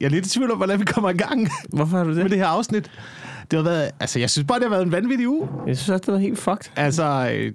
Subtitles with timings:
[0.00, 2.22] jeg er lidt i tvivl om, hvordan vi kommer i gang Hvorfor har du det?
[2.22, 2.90] med det her afsnit.
[3.50, 5.48] Det har været, altså, jeg synes bare, det har været en vanvittig uge.
[5.66, 6.70] Jeg synes også, det var helt fucked.
[6.76, 7.52] Altså, øh,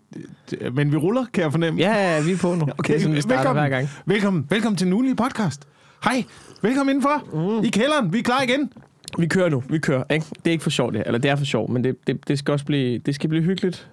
[0.51, 1.79] d- men vi ruller, kan jeg fornemme.
[1.81, 2.61] Ja, ja, vi er på nu.
[2.77, 3.61] Okay, det er sådan, vi starter velkommen.
[3.63, 3.89] hver gang.
[4.05, 5.67] Velkommen, velkommen til den ugenlige podcast.
[6.03, 6.23] Hej,
[6.61, 7.23] velkommen indenfor.
[7.59, 7.63] Mm.
[7.65, 8.71] I kælderen, vi er klar igen.
[9.17, 9.63] Vi kører nu.
[9.69, 10.25] Vi kører, ikke?
[10.35, 11.03] Det er ikke for sjovt, det her.
[11.05, 13.43] Eller det er for sjovt, men det, det, det skal også blive, det skal blive
[13.43, 13.89] hyggeligt.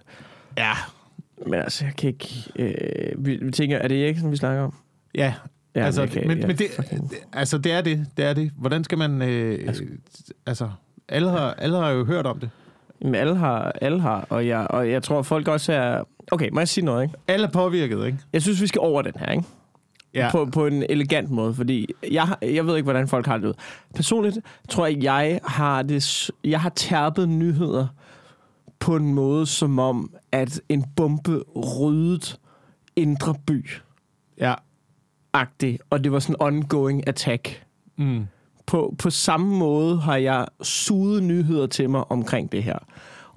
[0.59, 0.73] Ja.
[1.47, 2.45] Men altså, jeg kan ikke...
[2.57, 4.75] Øh, vi, vi tænker, er det Eriksen, vi snakker om?
[5.15, 5.35] Ja,
[5.75, 6.67] Ja, altså, kan- men, jeg men det,
[7.33, 8.07] altså, det er det.
[8.17, 8.51] Det er det.
[8.57, 9.23] Hvordan skal man...
[9.23, 9.85] Øh, altså,
[10.47, 10.71] altså
[11.09, 12.51] alle har, alle har jo hørt om det.
[13.03, 16.03] Jamen, alle har, alle har, og jeg, og jeg tror, folk også er...
[16.33, 17.15] Okay, må jeg sige noget, ikke?
[17.29, 18.19] Alle er påvirket, ikke?
[18.33, 19.45] Jeg synes, vi skal over den her, ikke?
[20.15, 20.29] Ja.
[20.31, 23.55] På, på en elegant måde, fordi jeg, jeg ved ikke, hvordan folk har det ud.
[23.95, 27.87] Personligt tror jeg, jeg har, det, jeg har tærpet nyheder
[28.79, 32.37] på en måde, som om, at en bombe ryddede
[32.97, 33.71] indre by
[34.39, 34.55] Ja.
[35.33, 37.65] Agtig og det var sådan ongoing attack.
[37.97, 38.27] Mm.
[38.67, 42.79] På, på samme måde har jeg suget nyheder til mig omkring det her.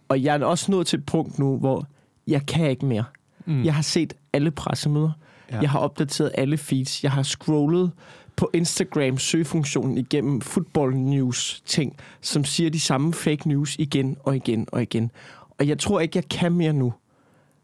[0.10, 1.88] Og jeg er også nået til et punkt nu, hvor
[2.28, 3.04] jeg kan ikke mere.
[3.46, 3.64] Mm.
[3.64, 5.12] Jeg har set alle pressemøder.
[5.52, 5.60] Ja.
[5.60, 7.04] Jeg har opdateret alle feeds.
[7.04, 7.92] Jeg har scrollet
[8.36, 14.36] på Instagram søgefunktionen igennem football news ting, som siger de samme fake news igen og
[14.36, 15.12] igen og igen.
[15.60, 16.94] Og jeg tror ikke, jeg kan mere nu.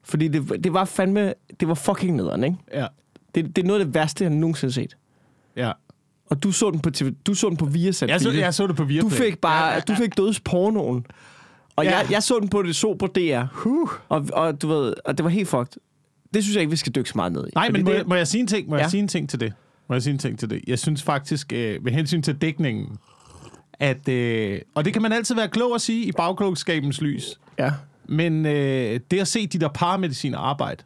[0.04, 2.58] Fordi det, det var fandme, det var fucking nederen, ikke?
[2.74, 2.88] Ja.
[3.36, 4.98] Det, det er noget af det værste, jeg nogensinde har set.
[5.56, 5.72] Ja.
[6.30, 8.10] Og du så den på, TV, du så den på Viasat.
[8.10, 9.10] Jeg så, jeg så det på Viaplay.
[9.12, 11.06] Du fik bare, Ja, ja, ja, du fik dødspornoen.
[11.76, 11.98] Og Ja.
[11.98, 13.44] jeg, jeg så den på det så på DR.
[13.52, 13.90] Huh.
[14.10, 15.82] Og, og du ved, og det var helt fucked.
[16.34, 17.52] Det synes jeg ikke, vi skal dykke så meget ned i.
[17.56, 18.70] Nej, men må, det, jeg, må jeg sige en ting?
[18.70, 18.82] Må ja.
[18.82, 19.54] jeg sige en ting til det?
[19.90, 20.62] Må jeg sige en ting til det?
[20.68, 22.98] Jeg synes faktisk, øh, med hensyn til dækningen,
[23.80, 27.72] at, øh, og det kan man altid være klog at sige i bagklogskabens lys, Ja.
[28.06, 30.84] men øh, det at se de der paramediciner arbejde,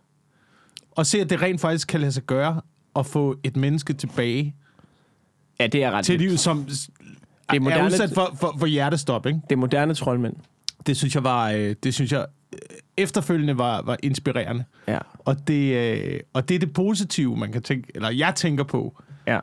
[0.96, 2.62] og se, at det rent faktisk kan lade sig gøre
[2.96, 4.56] at få et menneske tilbage
[5.60, 6.22] ja, det er ret til vildt.
[6.24, 6.90] livet, som Det
[7.50, 9.40] er, er moderne- udsat for, for, for hjertestop, ikke?
[9.50, 10.36] Det er moderne troldmænd.
[10.88, 12.60] Det synes jeg var, øh, det synes jeg øh,
[12.98, 14.64] efterfølgende var, var inspirerende.
[14.88, 14.98] Ja.
[15.20, 19.02] Og det, øh, og det er det positive, man kan tænke, eller jeg tænker på,
[19.28, 19.40] Ja.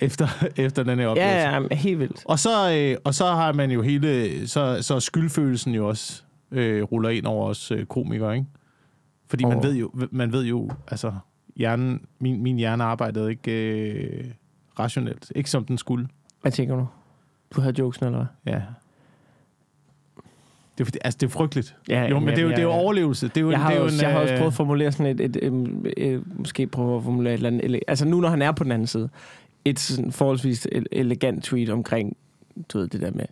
[0.00, 1.36] efter, efter den her oplevelse.
[1.36, 2.22] Ja, ja, helt vildt.
[2.24, 6.82] Og så, øh, og så har man jo hele, så, så skyldfølelsen jo også øh,
[6.82, 8.46] ruller ind over os øh, komikere, ikke?
[9.34, 11.12] Fordi man ved jo, man ved jo, altså,
[11.56, 14.24] hjernen, min, min hjerne arbejdede ikke øh,
[14.78, 15.32] rationelt.
[15.34, 16.08] Ikke som den skulle.
[16.42, 16.86] Hvad tænker du?
[17.56, 18.52] Du havde jokesen, eller hvad?
[18.54, 18.60] Ja.
[20.78, 21.76] Det er, fordi, altså, det er frygteligt.
[21.88, 23.28] Ja, jo, jamen, men det er jo, jeg- det er jo overlevelse.
[23.28, 24.50] Det er jo, Jeg har, det er jo også, en, jeg har også øh, prøvet
[24.50, 25.52] at formulere sådan et, et, et,
[25.96, 28.52] et, et måske prøve at formulere et eller andet, ele- altså nu når han er
[28.52, 29.08] på den anden side,
[29.64, 32.16] et sådan forholdsvis el- elegant tweet omkring,
[32.68, 33.24] du ved, det der med,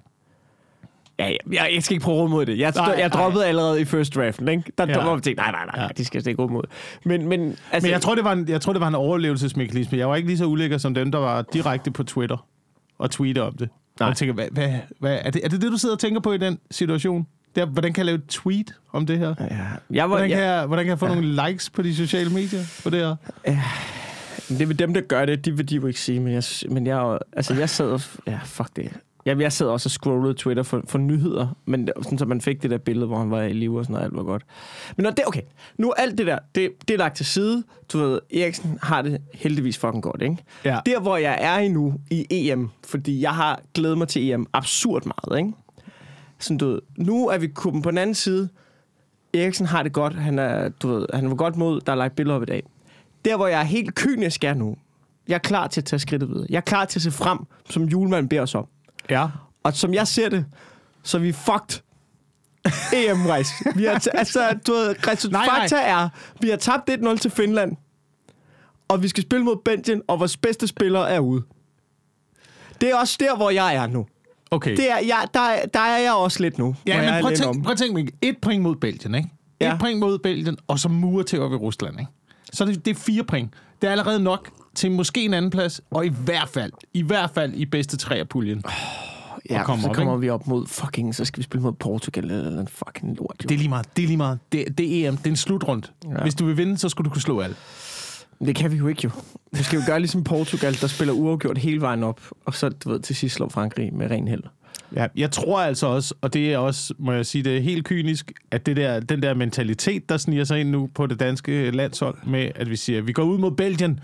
[1.18, 2.58] ja, jeg, jeg, jeg skal ikke prøve at råde mod det.
[2.58, 3.08] Jeg, Nej, jeg nej.
[3.08, 4.72] droppede allerede i first draften, ikke?
[4.78, 4.92] Der Ja.
[4.92, 5.04] ja.
[5.04, 5.82] var jeg nej, nej, nej, Ja.
[5.82, 5.88] ja.
[5.96, 6.62] de skal ikke råde mod.
[7.04, 7.40] Men, men,
[7.72, 9.98] altså, Men jeg tror, det var en, jeg tror, det var en overlevelsesmekanisme.
[9.98, 12.46] Jeg var ikke lige så ulækker som dem, der var direkte på Twitter
[12.98, 13.68] og tweete om det.
[14.00, 14.06] Nej.
[14.06, 16.20] Og jeg tænker, hvad, hvad, hvad, er, det, er det det, du sidder og tænker
[16.20, 17.26] på i den situation?
[17.54, 19.34] Det er, hvordan kan jeg lave et tweet om det her?
[19.40, 19.56] ja,
[19.90, 21.14] jeg var, Hvordan kan jeg, jeg, hvordan kan jeg få ja.
[21.14, 23.16] nogle likes på de sociale medier på det her?
[24.48, 26.86] det er dem, der gør det, de vil de jo ikke sige, men jeg, men
[26.86, 28.92] jeg, altså, jeg sad og, ja, fuck det.
[29.26, 32.62] Jeg, jeg sad også og scrollede Twitter for, for nyheder, men sådan, så man fik
[32.62, 34.42] det der billede, hvor han var i live og sådan noget, alt var godt.
[34.96, 35.42] Men når det, okay,
[35.78, 37.64] nu er alt det der, det, det er lagt til side.
[37.92, 40.36] Du ved, Eriksen har det heldigvis fucking godt, ikke?
[40.64, 40.80] Ja.
[40.86, 44.46] Der, hvor jeg er i nu i EM, fordi jeg har glædet mig til EM
[44.52, 45.52] absurd meget, ikke?
[46.38, 48.48] Sådan, du ved, nu er vi kommet på den anden side.
[49.34, 50.14] Eriksen har det godt.
[50.14, 52.62] Han er, du ved, han var godt mod, der er lagt billeder op i dag.
[53.24, 54.76] Der, hvor jeg er helt kynisk er nu.
[55.28, 56.46] Jeg er klar til at tage skridtet videre.
[56.50, 57.38] Jeg er klar til at se frem,
[57.70, 58.66] som julemanden beder os om.
[59.10, 59.26] Ja.
[59.62, 60.44] Og som jeg ser det,
[61.02, 61.82] så er vi fucked.
[62.94, 63.52] EM-rejse.
[63.76, 65.58] Vi har altså, du ved, resultat, Nej, nej.
[65.60, 66.08] fakta er,
[66.40, 67.76] vi har tabt 1-0 til Finland,
[68.88, 71.42] og vi skal spille mod Belgien, og vores bedste spillere er ude.
[72.80, 74.06] Det er også der, hvor jeg er nu.
[74.50, 74.76] Okay.
[74.76, 76.76] Det er, jeg, der, er- der er jeg også lidt nu.
[76.86, 78.08] ja, men prøv at, tænk, prøv at tænke mig.
[78.22, 79.28] Et point mod Belgien, ikke?
[79.60, 79.76] Et Ja.
[79.80, 82.12] point mod Belgien, og så mure til op i Rusland, ikke?
[82.52, 83.54] Så det, det er fire point.
[83.82, 87.30] Det er allerede nok til måske en anden plads, og i hvert fald, i hvert
[87.34, 88.62] fald i bedste tre af puljen.
[89.50, 90.20] Ja, og kommer så op, kommer ikke?
[90.20, 93.36] vi op mod fucking, så skal vi spille mod Portugal eller en fucking lort.
[93.44, 93.48] Jo.
[93.48, 93.96] Det er lige meget.
[93.96, 94.38] Det er lige meget.
[94.52, 95.16] Det, det er EM.
[95.16, 95.82] Det er en slutrund.
[96.04, 96.22] Ja.
[96.22, 97.56] Hvis du vil vinde, så skulle du kunne slå alle.
[98.46, 99.10] Det kan vi jo ikke jo.
[99.52, 102.90] Vi skal jo gøre ligesom Portugal, der spiller uafgjort hele vejen op, og så du
[102.90, 104.42] ved, til sidst slår Frankrig med ren held.
[104.96, 107.84] Ja, jeg tror altså også, og det er også, må jeg sige, det er helt
[107.84, 111.70] kynisk, at det der, den der mentalitet, der sniger sig ind nu på det danske
[111.70, 114.00] landshold, med at vi siger, at vi går ud mod Belgien,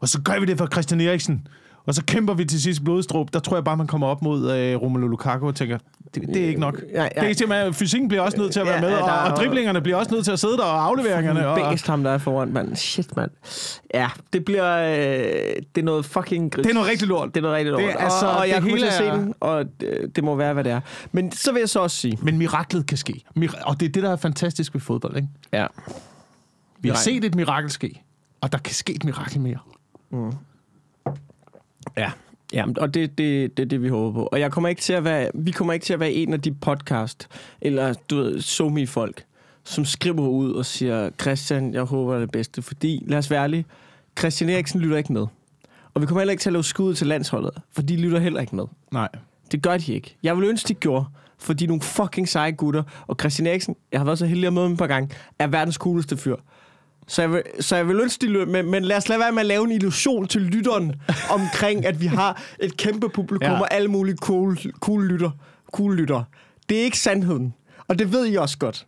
[0.00, 1.46] og så gør vi det for Christian Eriksen.
[1.86, 3.32] Og så kæmper vi til sidst blodstrup.
[3.32, 5.78] Der tror jeg bare, man kommer op mod øh, Romelu Lukaku og tænker,
[6.14, 6.80] det, det er ikke nok.
[6.94, 7.08] Ja, ja.
[7.20, 9.36] Det er simpelthen, fysikken bliver også nødt til at være Ja, med, ja, og, og
[9.36, 11.48] driblingerne bliver også nødt til at sidde der, og afleveringerne.
[11.48, 12.76] Og, Bæst ham, der er foran, mand.
[12.76, 13.30] Shit, mand.
[13.94, 14.76] Ja, det bliver...
[14.78, 14.92] Øh,
[15.74, 16.62] det er noget fucking gris.
[16.62, 17.28] det er noget rigtig lort.
[17.28, 17.82] Det er noget rigtig lort.
[17.82, 20.54] Det er altså- og, og jeg at se er- den, og det, det må være,
[20.54, 20.80] hvad det er.
[21.12, 22.18] Men så vil jeg så også sige...
[22.22, 23.24] Men miraklet kan ske.
[23.38, 25.16] Mir- og det er det, der er fantastisk ved fodbold.
[25.16, 25.28] Ikke?
[25.52, 25.66] Ja.
[26.80, 28.02] Vi har set et mirakel ske,
[28.40, 29.58] og der kan ske et mirakel mere.
[31.96, 32.10] Ja.
[32.52, 34.28] Ja, og det, det, det er det, vi håber på.
[34.32, 36.40] Og jeg kommer ikke til at være, vi kommer ikke til at være en af
[36.40, 37.28] de podcast,
[37.60, 39.24] eller du ved, somi folk,
[39.64, 42.62] som skriver ud og siger, Christian, jeg håber det bedste.
[42.62, 43.64] Fordi, lad os være ærlige,
[44.18, 45.26] Christian Eriksen lytter ikke med.
[45.94, 48.40] Og vi kommer heller ikke til at lave skud til landsholdet, for de lytter heller
[48.40, 48.64] ikke med.
[48.92, 49.08] Nej.
[49.52, 50.16] Det gør de ikke.
[50.22, 51.06] Jeg vil ønske, de gjorde,
[51.38, 52.82] for de er nogle fucking seje gutter.
[53.06, 55.46] Og Christian Eriksen, jeg har været så heldig at møde ham et par gange, er
[55.46, 56.36] verdens cooleste fyr.
[57.08, 59.40] Så jeg vil, så jeg vil ønske, de men, men lad os lade være med
[59.40, 60.94] at lave en illusion til lytteren
[61.30, 63.60] omkring, at vi har et kæmpe publikum Ja.
[63.60, 65.30] og alle mulige cool, cool, lytter,
[65.72, 66.22] cool lytter.
[66.68, 67.54] Det er ikke sandheden.
[67.88, 68.86] Og det ved I også godt.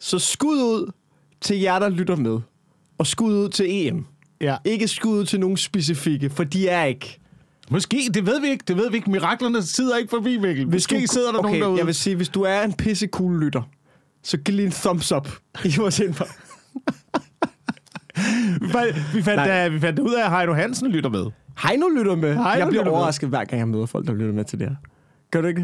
[0.00, 0.92] Så skud ud
[1.40, 2.38] til jer, der lytter med.
[2.98, 4.06] Og skud ud til EM.
[4.40, 4.56] Ja.
[4.64, 7.18] Ikke skud ud til nogen specifikke, for de er ikke.
[7.70, 8.64] Måske, det ved vi ikke.
[8.68, 9.10] Det ved vi ikke.
[9.10, 10.68] Miraklerne sidder ikke forbi, Mikkel.
[10.70, 11.78] Måske du- sidder der okay, nogen derude.
[11.78, 13.62] jeg vil sige, hvis du er en pisse cool lytter,
[14.22, 15.28] så giv lige en thumbs up
[15.64, 16.32] i vores indbakke.
[18.60, 19.46] Vi fandt, vi fandt, Nej.
[19.46, 21.26] da, vi fandt ud af, at Heino Hansen lytter med.
[21.68, 22.28] Heino lytter med.
[22.34, 22.92] Heino jeg bliver lytter med.
[22.92, 24.76] overrasket, hver gang jeg møder folk, der lytter med til det her.
[25.30, 25.60] Gør du ikke?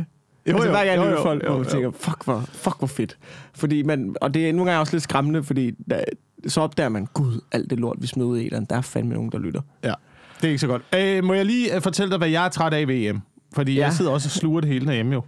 [0.47, 1.71] Jo, altså, jo, hver gang jeg jo, lytter jo, folk, jo, man jo.
[1.71, 3.19] tænker, fuck hvor, fuck hvor fedt.
[3.55, 6.05] Fordi man, og det er nogle gange også lidt skræmmende, fordi der,
[6.47, 9.15] så opdager man, gud, alt det lort, vi smider ud i den, der er fandme
[9.15, 9.61] nogen, der lytter.
[9.85, 9.95] Ja,
[10.41, 10.83] det er ikke så godt.
[10.99, 13.21] Øh, må jeg lige øh, fortælle dig, hvad jeg er træt af ved EM?
[13.55, 13.75] Fordi.
[13.75, 13.81] Ja.
[13.85, 15.23] jeg sidder også og sluger det hele derhjemme jo.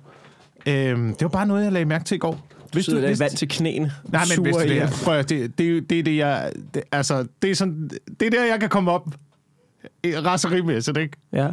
[0.67, 2.47] Øh, det var bare noget, jeg lagde mærke til i går.
[2.73, 3.93] Hvis du er vand til knæene.
[4.09, 6.53] Nej, men hvis Sure det, er, prøv det, det, er det er det, jeg...
[6.75, 7.91] Det, altså, det er, sådan,
[8.21, 9.09] det er der, jeg kan komme op
[10.05, 11.17] raserimæssigt, ikke?
[11.33, 11.49] Ja.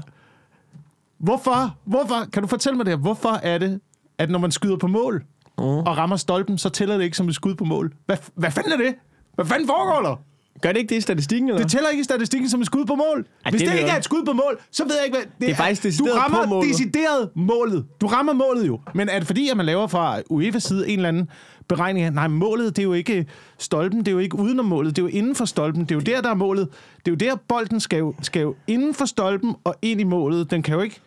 [1.19, 1.77] Hvorfor?
[1.85, 2.25] Hvorfor?
[2.33, 2.97] Kan du fortælle mig det her?
[2.97, 3.79] Hvorfor er det,
[4.17, 5.23] at når man skyder på mål
[5.57, 5.63] Mm.
[5.65, 7.93] og rammer stolpen, så tæller det ikke som et skud på mål?
[8.05, 8.95] Hvad, hvad fanden er det?
[9.35, 10.15] Hvad fanden foregår der?
[10.61, 11.61] Gør det ikke det i statistikken, eller?
[11.61, 13.25] Det tæller ikke i statistikken som et skud på mål.
[13.45, 15.25] Ej, Hvis det det, ikke er et skud på mål, så ved jeg ikke, hvad...
[15.25, 16.69] Det, Det er faktisk Du decideret rammer på målet.
[16.69, 17.85] decideret målet.
[18.01, 18.79] Du rammer målet jo.
[18.93, 21.29] Men er det fordi, at man laver fra UEFA's side en eller anden
[21.67, 23.25] beregning af, nej, målet, det er jo ikke
[23.57, 25.81] stolpen, det er jo ikke udenom målet, det er jo inden for stolpen.
[25.81, 26.67] Det er jo der, der er målet.
[27.05, 30.03] Det er jo der, bolden skal jo, skal jo inden for stolpen og ind i
[30.03, 30.51] målet.
[30.51, 30.99] Den kan jo ikke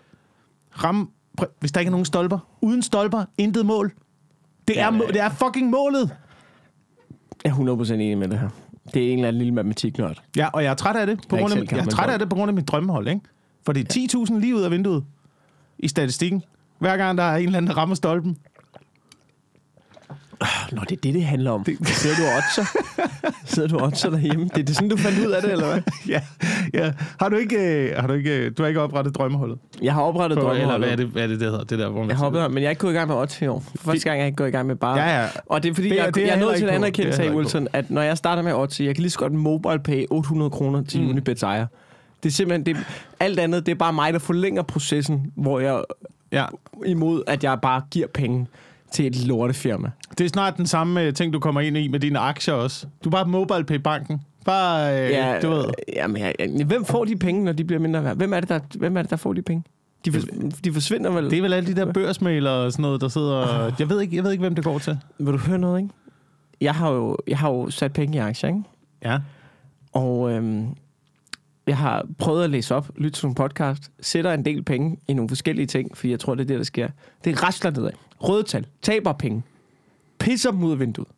[0.84, 1.06] ramme,
[1.60, 2.38] hvis der ikke er nogen stolper.
[2.60, 3.92] Uden stolper, intet mål.
[4.68, 4.98] Det er, ja.
[5.08, 6.10] det er fucking målet.
[7.44, 8.48] Jeg er 100% enig med det her.
[8.94, 10.22] Det er en eller anden lille matematiknørd.
[10.36, 11.20] Ja, og jeg er træt af det.
[11.28, 13.20] På Jeg grund af, jeg er træt af det på grund af mit drømmehold, ikke?
[13.66, 15.04] For det er 10.000 lige ud af vinduet
[15.78, 16.42] i statistikken.
[16.78, 18.36] Hver gang der er en eller anden, der rammer stolpen.
[20.72, 21.64] Nå, det er det, det handler om.
[21.64, 21.88] Det...
[21.88, 22.66] Sidder du og?
[23.44, 24.44] Sidder du og derhjemme?
[24.44, 25.82] Det er det sådan, du fandt ud af det, eller hvad?
[26.14, 26.20] ja,
[26.74, 26.92] ja.
[27.20, 27.56] Har du ikke,
[27.90, 29.58] øh, har du ikke, øh, du har ikke oprettet drømmeholdet?
[29.82, 30.88] Jeg har oprettet På, eller drømmeholdet.
[30.88, 31.64] hvad er, det, hvad er det, det hedder?
[31.64, 33.16] Det der, hvor man Jeg har oprettet, men jeg er ikke gået i gang med
[33.16, 33.60] odds i år.
[33.60, 34.98] For Første gang, jeg ikke gået i gang med bare...
[34.98, 35.28] Ja, ja.
[35.46, 37.22] Og det er fordi, Det jeg, det er jeg er jeg nødt til jeg heller
[37.24, 40.04] ikke Wilson, at når jeg starter med odds, jeg kan lige så godt mobile pay
[40.10, 41.10] 800 kroner til mm.
[41.10, 41.66] Unibets ejer.
[42.22, 42.76] Det er simpelthen...
[42.76, 42.84] Det,
[43.20, 45.82] alt andet, det er bare mig, der forlænger processen, hvor jeg
[46.32, 46.44] Ja.
[46.86, 48.46] imod, at jeg bare giver penge
[48.92, 49.90] til et lortefirma.
[50.18, 52.86] Det er snart den samme øh, ting, du kommer ind i med dine aktier også.
[53.04, 54.20] Du er bare mobile pay banken.
[54.44, 55.64] Bare, øh, Ja, du ved.
[55.96, 58.16] Jamen, jeg, jeg, hvem får de penge, når de bliver mindre værd?
[58.16, 59.64] Hvem er det, der, hvem er det, der får de penge?
[60.04, 60.20] De, for,
[60.64, 61.30] de forsvinder vel?
[61.30, 63.64] Det er vel alle de der børsmalere og sådan noget, der sidder...
[63.78, 64.98] Jeg ved ikke, jeg ved ikke hvem det går til.
[65.18, 65.94] Vil du høre noget, ikke?
[66.60, 68.62] Jeg har jo, jeg har jo sat penge i aktier, ikke?
[69.04, 69.18] Ja.
[69.92, 70.66] Og øhm,
[71.66, 75.12] jeg har prøvet at læse op, lytte til nogle podcast, sætter en del penge i
[75.14, 76.88] nogle forskellige ting, fordi jeg tror, det er det, der sker.
[77.24, 77.90] Det rasler nedad.
[78.22, 78.66] Røde tal.
[78.82, 79.42] Taber penge.
[80.18, 81.08] Pisser dem ud af vinduet.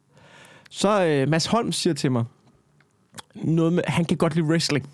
[0.70, 2.24] Så øh, Mads Holm siger til mig,
[3.34, 4.88] noget med, han kan godt lide wrestling.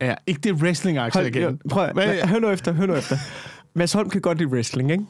[0.00, 1.42] Ja, ikke det wrestling-aktier Hold, igen.
[1.42, 3.16] jo, prøv Hvad- hør nu efter, hør nu efter.
[3.78, 5.04] Mads Holm kan godt lide wrestling, ikke?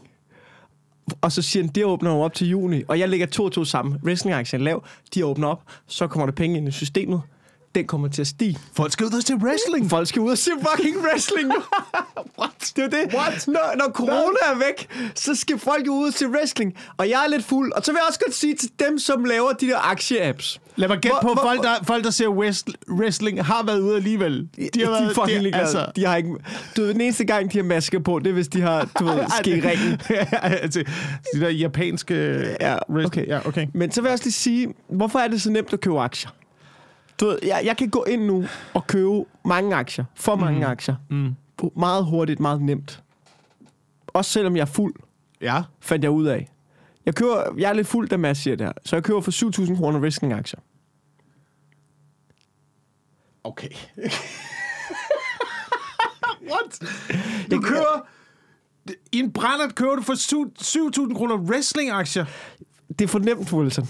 [1.20, 2.82] Og så siger han, det åbner op til juni.
[2.88, 3.98] Og jeg lægger to og to sammen.
[4.04, 4.84] Wrestling-aktien lav.
[5.14, 5.62] De åbner op.
[5.86, 7.20] Så kommer der penge ind i systemet.
[7.76, 8.58] Den kommer til at stige.
[8.76, 9.90] Folk skal ud og se wrestling.
[9.90, 11.52] Folk skal ud og se fucking wrestling.
[12.38, 12.72] What?
[12.76, 13.14] Det er det.
[13.14, 13.44] What?
[13.48, 16.74] Når, når corona er væk, så skal folk ud og se wrestling.
[16.96, 17.72] Og jeg er lidt fuld.
[17.72, 20.58] Og så vil jeg også godt sige til dem, som laver de der aktie-apps.
[20.76, 23.96] Lad mig gætte på, hvor- folk der, folk, der ser wrest- wrestling, har været ude
[23.96, 24.48] alligevel.
[24.56, 25.62] De, de er fucking ligeglade.
[25.62, 26.30] altså, De har ikke...
[26.76, 29.04] Du ved, den eneste gang, de har masker på, det er, hvis de har, du
[29.04, 30.00] ved, skæringen.
[30.32, 30.84] altså,
[31.34, 32.14] de der japanske...
[32.60, 33.26] Ja, okay.
[33.26, 33.66] ja, okay.
[33.74, 36.30] Men så vil jeg også lige sige, hvorfor er det så nemt at købe aktier?
[37.20, 38.44] Du ved, jeg, jeg kan gå ind nu
[38.74, 40.04] og købe mange aktier.
[40.14, 40.64] For mange mm.
[40.66, 40.94] aktier.
[41.10, 41.34] Mm.
[41.76, 43.02] Meget hurtigt, meget nemt.
[44.06, 44.94] Også selvom jeg er fuld,
[45.40, 45.62] Ja.
[45.80, 46.48] fandt jeg ud af.
[47.06, 48.72] Jeg, køber, jeg er lidt fuld, da Mads siger det her.
[48.84, 49.30] Så jeg køber for
[49.70, 50.60] 7.000 kroner wrestling-aktier.
[53.44, 53.68] Okay.
[56.50, 56.80] What?
[57.50, 58.06] Du kører...
[59.12, 60.52] I en brændert kører du for syv-
[61.08, 62.24] 7.000 kroner wrestling-aktier.
[62.88, 63.88] Det er for nemt, Wilson.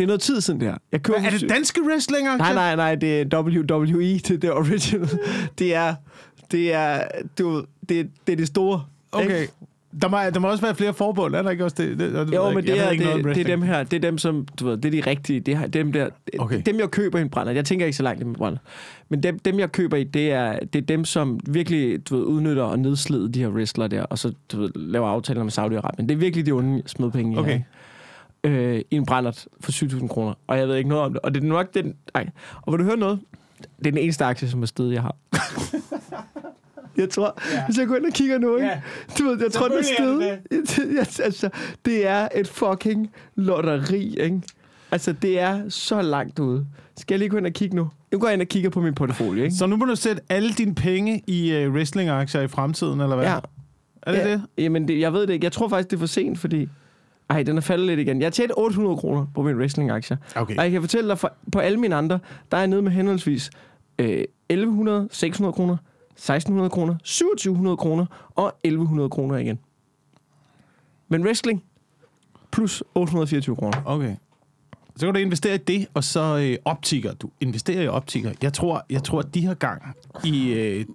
[0.00, 0.76] Det er noget tid siden, det her.
[0.92, 2.54] Jeg køber Hvad, er det danske wrestling-aktier?
[2.54, 5.08] Nej, nej, nej, det er WWE, det er det original.
[5.58, 5.94] Det er,
[6.50, 7.02] det er,
[7.38, 8.84] du, det, det er det store.
[9.12, 9.40] Okay.
[9.40, 9.52] ikke?
[10.02, 11.98] Der må, der må også være flere forbund, er der ikke også det?
[11.98, 13.96] det, det Jo, men det er, ikke noget om det, det er dem her, det
[13.96, 16.62] er dem, som, du ved, det er de rigtige, det er dem der, Okay.
[16.66, 17.52] dem jeg køber i en brænder.
[17.52, 18.58] Jeg tænker ikke så langt i en brænder.
[19.08, 22.24] Men dem, dem jeg køber i, det er, det er dem, som virkelig, du ved,
[22.24, 26.02] udnytter og nedslider de her wrestlere der, og så, du ved, laver aftaler med Saudi-Arabien.
[26.02, 27.50] Det er virkelig de onde smedpenge, Okay.
[27.50, 27.62] okay.
[28.44, 30.34] Øh, i en brændert for 7.000 kroner.
[30.46, 31.20] Og jeg ved ikke noget om det.
[31.20, 31.94] Og det er nok den...
[32.14, 32.28] Ej.
[32.62, 33.20] Og vil du høre noget?
[33.78, 35.16] Det er den eneste aktie, som er stedet, jeg har.
[36.96, 37.64] jeg tror, Ja.
[37.66, 38.68] hvis jeg går ind og kigger nu, ikke?
[38.68, 38.80] Ja.
[39.18, 40.38] Du ved, jeg tror, den er stedet.
[40.96, 41.50] Jeg- altså,
[41.84, 44.40] det er et fucking lotteri, ikke?
[44.90, 46.66] Altså, det er så langt ude.
[46.96, 47.90] Skal jeg lige gå ind og kigge nu?
[48.12, 49.56] Nu går jeg ind og kigger på min portefølje, ikke?
[49.56, 53.24] Så nu må du sætte alle dine penge i uh, wrestling-aktier i fremtiden, eller hvad?
[53.26, 53.38] Ja.
[54.02, 54.42] Er det ja, det?
[54.58, 55.44] Jamen, det, jeg ved det ikke.
[55.44, 56.68] Jeg tror faktisk, det er for sent, fordi...
[57.30, 58.20] Ej, den er faldet lidt igen.
[58.20, 60.16] Jeg har tjent 800 kroner på min wrestling-aktier.
[60.36, 60.56] Okay.
[60.56, 62.18] Og jeg kan fortælle dig, for, på alle mine andre,
[62.50, 63.50] der er jeg nede med henholdsvis
[63.98, 65.76] øh, 1100, 600 kroner,
[66.12, 69.58] 1600 kroner, 2700 kroner og 1100 kroner igen.
[71.08, 71.62] Men wrestling,
[72.52, 73.82] plus 824 kroner.
[73.84, 74.16] Okay.
[74.96, 77.14] Så kan du investere i det, og så øh, optiker.
[77.14, 78.32] Du investerer i optiker.
[78.42, 79.82] Jeg tror, jeg tror at de her gang
[80.24, 80.52] i...
[80.52, 80.86] Øh, de,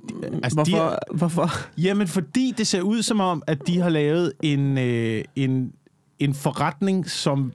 [0.44, 0.90] altså De Hvorfor?
[0.90, 1.50] her, Hvorfor?
[1.78, 5.74] jamen, fordi det ser ud som om, at de har lavet en, øh, en,
[6.20, 7.54] en forretning, som,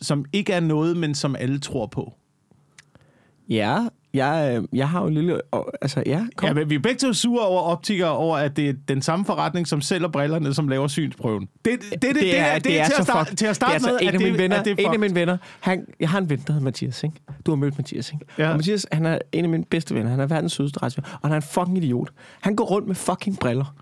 [0.00, 2.12] som ikke er noget, men som alle tror på.
[3.48, 5.40] Ja, jeg, øh, jeg har jo en lille...
[5.82, 6.46] Altså, ja, kom.
[6.46, 9.24] Ja, men vi er begge to sure over optikere, over at det er den samme
[9.24, 11.48] forretning, som sælger brillerne, som laver synsprøven.
[11.64, 13.86] Det, det, det, det, det, er, det er, til, at starte, til at starte det
[13.86, 15.86] er med, en af det, mine venner, at det er en af mine venner, han,
[16.00, 17.16] jeg har en ven, der hedder Mathias, ikke?
[17.46, 18.24] Du har mødt Mathias, ikke?
[18.38, 18.50] Ja.
[18.50, 20.10] Og Mathias, han er en af mine bedste venner.
[20.10, 22.10] Han er verdens sødeste retsvenner, og han er en fucking idiot.
[22.40, 23.74] Han går rundt med fucking briller.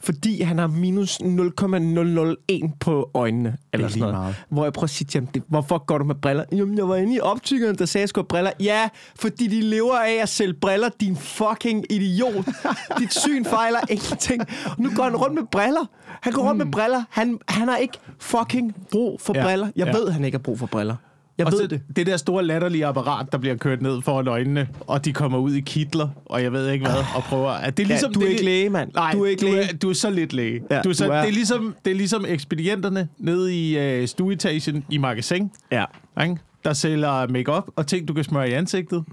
[0.00, 3.56] Fordi han har minus 0,001 på øjnene.
[3.72, 4.14] Eller sådan noget.
[4.14, 4.34] meget.
[4.48, 6.44] Hvor jeg prøver at sige til ham, hvorfor går du med briller?
[6.52, 8.50] Jamen, jeg var inde i optikeren, der sagde, at jeg skulle have briller.
[8.60, 12.44] Ja, fordi de lever af at sælge briller, din fucking idiot.
[12.98, 14.42] Dit syn fejler ingenting.
[14.78, 15.86] Nu går han rundt med briller.
[16.20, 17.02] Han går rundt med briller.
[17.10, 19.68] Han, han har ikke fucking brug for Ja, briller.
[19.76, 19.92] Jeg ja.
[19.98, 20.96] ved, han ikke har brug for briller.
[21.38, 21.82] Jeg Og ved så det.
[21.96, 25.54] det der store latterlige apparat, der bliver kørt ned foran øjnene, og de kommer ud
[25.54, 27.50] i kitler, og jeg ved ikke hvad, og prøver...
[27.50, 28.90] At det er ligesom, ja, du er det, ikke læge, mand.
[28.94, 29.62] Nej, du er ikke du læge.
[29.62, 30.60] er, du er så lidt læge.
[30.70, 31.20] Ja, du er så, du er.
[31.20, 35.84] Det, er ligesom, det er ligesom ekspedienterne nede i øh, stueetagen i magasin, Ja.
[36.22, 36.36] ikke?
[36.64, 39.04] der sælger makeup og ting, du kan smøre i ansigtet,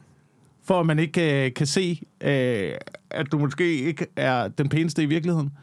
[0.65, 2.71] for at man ikke øh, kan se, øh,
[3.11, 5.51] at du måske ikke er den pæneste i virkeligheden.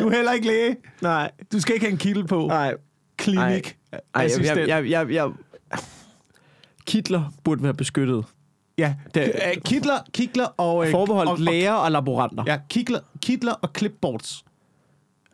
[0.00, 0.76] Du er heller ikke læge.
[1.00, 1.30] Nej.
[1.52, 2.46] Du skal ikke have en kittel på.
[2.46, 2.74] Nej.
[3.16, 3.76] Klinik.
[3.92, 4.58] Ej, jeg, assistent.
[4.58, 5.30] jeg, jeg, jeg, jeg,
[6.86, 8.24] Kitler burde være beskyttet.
[8.78, 10.84] Ja, Det- øh, kitler, kitler og...
[10.86, 12.44] øh, Forbeholdt og, og, læger og laboranter.
[12.46, 14.44] Ja, kitler, kitler og clipboards.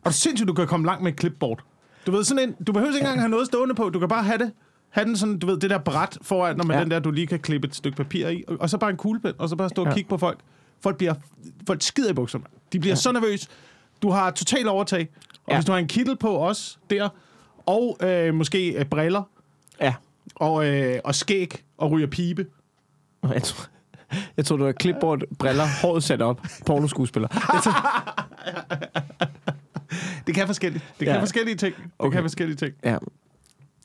[0.03, 1.59] Og sindssygt, du kan komme langt med et clipboard.
[2.07, 3.89] Du ved, sådan en, du behøver ikke engang have noget stående på.
[3.89, 4.51] Du kan bare have det.
[4.89, 6.83] Have den sådan, du ved, det der bræt foran, når man Ja.
[6.83, 8.43] den der, du lige kan klippe et stykke papir i.
[8.47, 9.93] Og, og så bare en kuglepen, og så bare stå og Ja.
[9.93, 10.39] kigge på folk.
[10.81, 11.13] Folk bliver,
[11.67, 12.43] folk skider i bukserne.
[12.73, 12.95] De bliver ja.
[12.95, 13.47] så nervøse.
[14.01, 15.07] Du har total overtag.
[15.45, 15.55] Og ja.
[15.57, 17.09] Hvis du har en kittel på også der,
[17.65, 19.23] og øh, måske øh, briller,
[19.81, 19.93] ja.
[20.35, 22.45] og, øh, og skæg, og ryger pibe.
[23.33, 23.65] Jeg tror,
[24.37, 27.27] jeg tror, du har clipboard, briller, håret sat op, pornoskuespiller.
[30.27, 30.83] Det kan forskelligt.
[30.99, 31.21] Det kan Ja.
[31.21, 31.75] forskellige ting.
[31.75, 32.15] Det Okay.
[32.15, 32.73] kan forskellige ting.
[32.85, 32.97] ja.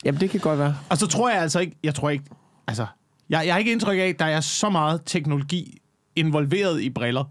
[0.05, 0.75] Jamen, det kan godt være.
[0.89, 2.25] Og så tror jeg altså ikke, jeg tror ikke,
[2.67, 2.85] altså,
[3.29, 5.81] jeg, jeg har ikke indtryk af, at der er så meget teknologi
[6.15, 7.23] involveret i briller.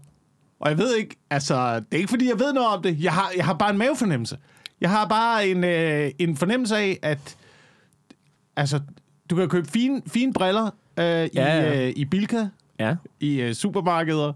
[0.65, 3.03] Og jeg ved ikke, altså, det er ikke fordi, jeg ved noget om det.
[3.03, 4.37] Jeg har, jeg har bare en mavefornemmelse.
[4.81, 7.37] Jeg har bare en, øh, en fornemmelse af, at
[8.55, 8.79] altså,
[9.29, 10.65] du kan købe fine, fine briller
[10.99, 11.85] øh, i, Ja, ja.
[11.87, 12.47] øh, i Bilka,
[12.79, 12.95] Ja.
[13.19, 14.33] i øh, supermarkeder.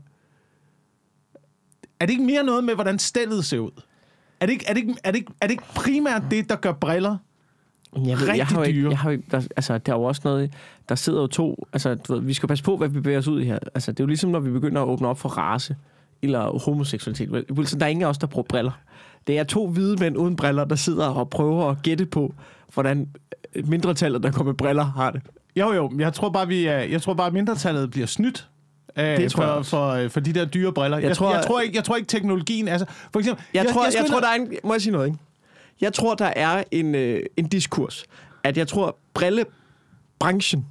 [2.00, 3.72] Er det ikke mere noget med, hvordan stillet ser ud?
[4.40, 6.56] Er det ikke, er det ikke, er det ikke, er det ikke primært det, der
[6.56, 7.18] gør briller
[7.96, 8.90] Jeg, ved, Rigtig jeg har jo ikke, dyre.
[8.90, 10.54] jeg har jo der, altså, der er jo også noget,
[10.90, 13.28] der sidder jo to, altså, du ved, vi skal passe på, hvad vi bevæger os
[13.28, 13.60] ud i her.
[13.76, 15.76] Altså, det er jo ligesom, når vi begynder at åbne op for race,
[16.22, 17.46] eller homoseksualitet.
[17.52, 18.72] Wilson, der er ingen af os, der bruger briller.
[19.28, 22.34] Det er to hvide mænd uden briller, der sidder og prøver at gætte på,
[22.74, 23.08] hvordan
[23.66, 25.22] mindretallet, der kommer med briller, har det.
[25.56, 28.48] Jo, jo, jeg tror bare, vi jeg tror bare, at mindretallet bliver snydt.
[28.98, 29.70] Øh, Det tror jeg for, også.
[29.70, 30.98] for, øh, for de der dyre briller.
[30.98, 32.68] Jeg, jeg, tror- jeg, tror ikke, jeg tror ikke, teknologien...
[32.68, 34.54] Altså, for eksempel, Jeg, jeg tror, jeg, skulle jeg tror der er en...
[34.64, 35.20] Må jeg sige noget, ikke?
[35.82, 38.04] Jeg tror, der er en, øh, en diskurs,
[38.44, 40.66] at jeg tror, brillebranchen.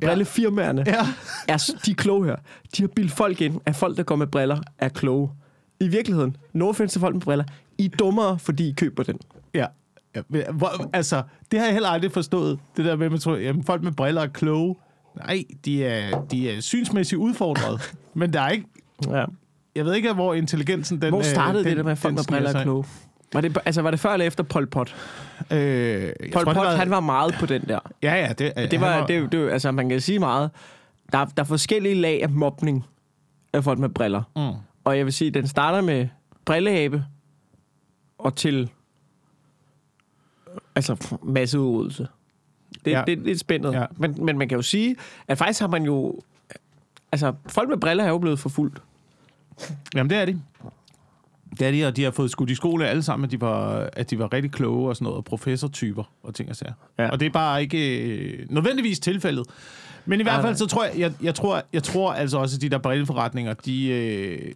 [0.00, 1.00] Brillefirmaerne, Ja.
[1.54, 2.36] er, de er kloge her.
[2.76, 5.30] De har bildt folk ind, at folk, der går med briller, er kloge.
[5.80, 7.44] I virkeligheden, no offense til folk med briller,
[7.78, 9.18] I er dummere, fordi I køber den.
[9.54, 9.66] Ja.
[10.52, 12.58] Hvor, altså, det har jeg heller aldrig forstået.
[12.76, 14.76] Det der med, at man tror, jamen, folk med briller er kloge.
[15.16, 17.94] Nej, de er, de er synsmæssigt udfordret.
[18.14, 18.66] men der er ikke...
[19.10, 19.24] Ja.
[19.74, 21.10] Jeg ved ikke, hvor intelligensen den...
[21.10, 22.84] Hvor startede øh, det den, der med, at folk med briller er kloge?
[23.32, 24.96] Var det, altså, var det før eller efter Pol Pot?
[25.50, 27.78] Øh, jeg Pol tror, Pot, det han var meget på den der.
[28.02, 28.32] Ja, ja.
[28.32, 30.50] Det, Det var, han det, det, altså, man kan sige meget.
[31.12, 32.84] Der, er- der er forskellige lag af mobning
[33.52, 34.22] af folk med briller.
[34.36, 34.58] Mm.
[34.84, 36.08] Og jeg vil sige, den starter med
[36.44, 37.04] brilleabe
[38.18, 38.70] og til
[40.74, 42.08] altså masseudryddelse.
[42.84, 43.02] Det, Ja.
[43.06, 43.72] det, det er spændet.
[43.72, 43.84] Ja.
[43.96, 44.96] Men, men man kan jo sige,
[45.28, 46.20] at faktisk har man jo...
[47.12, 48.82] Altså, folk med briller er jo blevet forfulgt.
[49.94, 50.42] Jamen, det er de.
[51.50, 53.90] Det er de, og de har fået skudt i skole alle sammen, at de var,
[53.92, 56.72] at de var rigtig kloge og sådan noget, og professortyper og ting og sager.
[56.98, 57.08] Ja.
[57.10, 59.46] Og det er bare ikke øh, nødvendigvis tilfældet.
[60.06, 62.62] Men i hvert fald, så tror jeg, jeg, jeg, tror, jeg tror altså også, at
[62.62, 64.52] de der brilleforretninger, de, øh,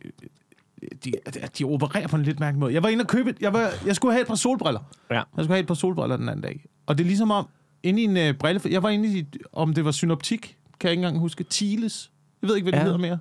[1.05, 1.13] de,
[1.59, 2.75] de opererer på en lidt mærkelig måde.
[2.75, 4.81] Jeg var inde og købe, jeg, var, jeg skulle have et par solbriller.
[5.11, 5.15] Ja.
[5.15, 6.65] Jeg skulle have et par solbriller den anden dag.
[6.87, 7.49] Og det er ligesom om,
[7.83, 8.61] inde i en øh, brille...
[8.71, 11.45] Jeg var inde i, om det var synoptik, kan jeg ikke engang huske.
[11.51, 12.11] Thiles.
[12.43, 12.85] Jeg ved ikke, hvad det Ja.
[12.85, 13.19] hedder mere.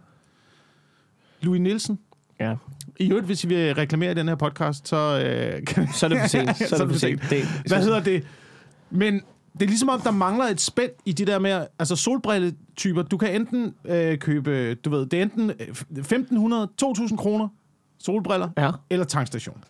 [1.42, 2.00] Louis Nielsen.
[2.40, 2.56] Ja.
[3.02, 4.96] I øvrigt, hvis I vil reklamere i den her podcast, så...
[5.26, 6.58] Øh, kan, Så er det for sent.
[6.70, 7.22] Så er det for sent.
[7.68, 8.24] Hvad hedder det?
[8.90, 9.14] Men
[9.54, 11.66] det er ligesom om, der mangler et spænd i de der med...
[11.80, 13.02] Altså solbrilletyper.
[13.04, 14.76] Du kan enten øh, købe...
[14.76, 15.68] Du ved, det er enten øh,
[15.98, 17.48] 1.500, 2.000 kroner
[18.00, 18.72] solbriller, Ja.
[18.90, 19.64] eller tankstation.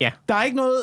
[0.00, 0.10] Ja.
[0.28, 0.80] Der er ikke noget...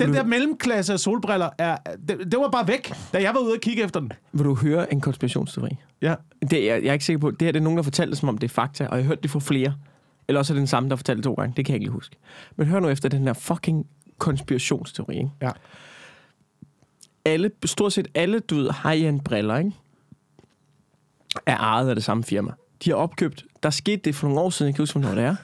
[0.00, 1.76] Den du- der mellemklasse af solbriller, er,
[2.08, 4.12] det, det var bare væk, da jeg var ude og kigge efter den.
[4.32, 5.76] Vil du høre en konspirationsteori?
[6.02, 6.14] Ja.
[6.50, 7.30] Det, jeg, jeg er ikke sikker på.
[7.30, 9.04] Det her det er nogen, der fortalte det, som om det er fakta, og jeg
[9.04, 9.74] har hørt det fra flere.
[10.28, 11.54] Eller også er det den samme, der fortalte to gange.
[11.56, 12.16] Det kan jeg ikke huske.
[12.56, 13.86] Men hør nu efter den her fucking
[14.18, 15.16] konspirationsteori.
[15.16, 15.30] Ikke?
[15.42, 15.50] Ja.
[17.24, 19.72] Alle, stort set alle, du ved, high-end briller, ikke?
[21.46, 22.50] er ejet af det samme firma.
[22.84, 25.24] De har opkøbt, der skete det for nogle år siden, jeg kan huske, hvornår det
[25.24, 25.36] er,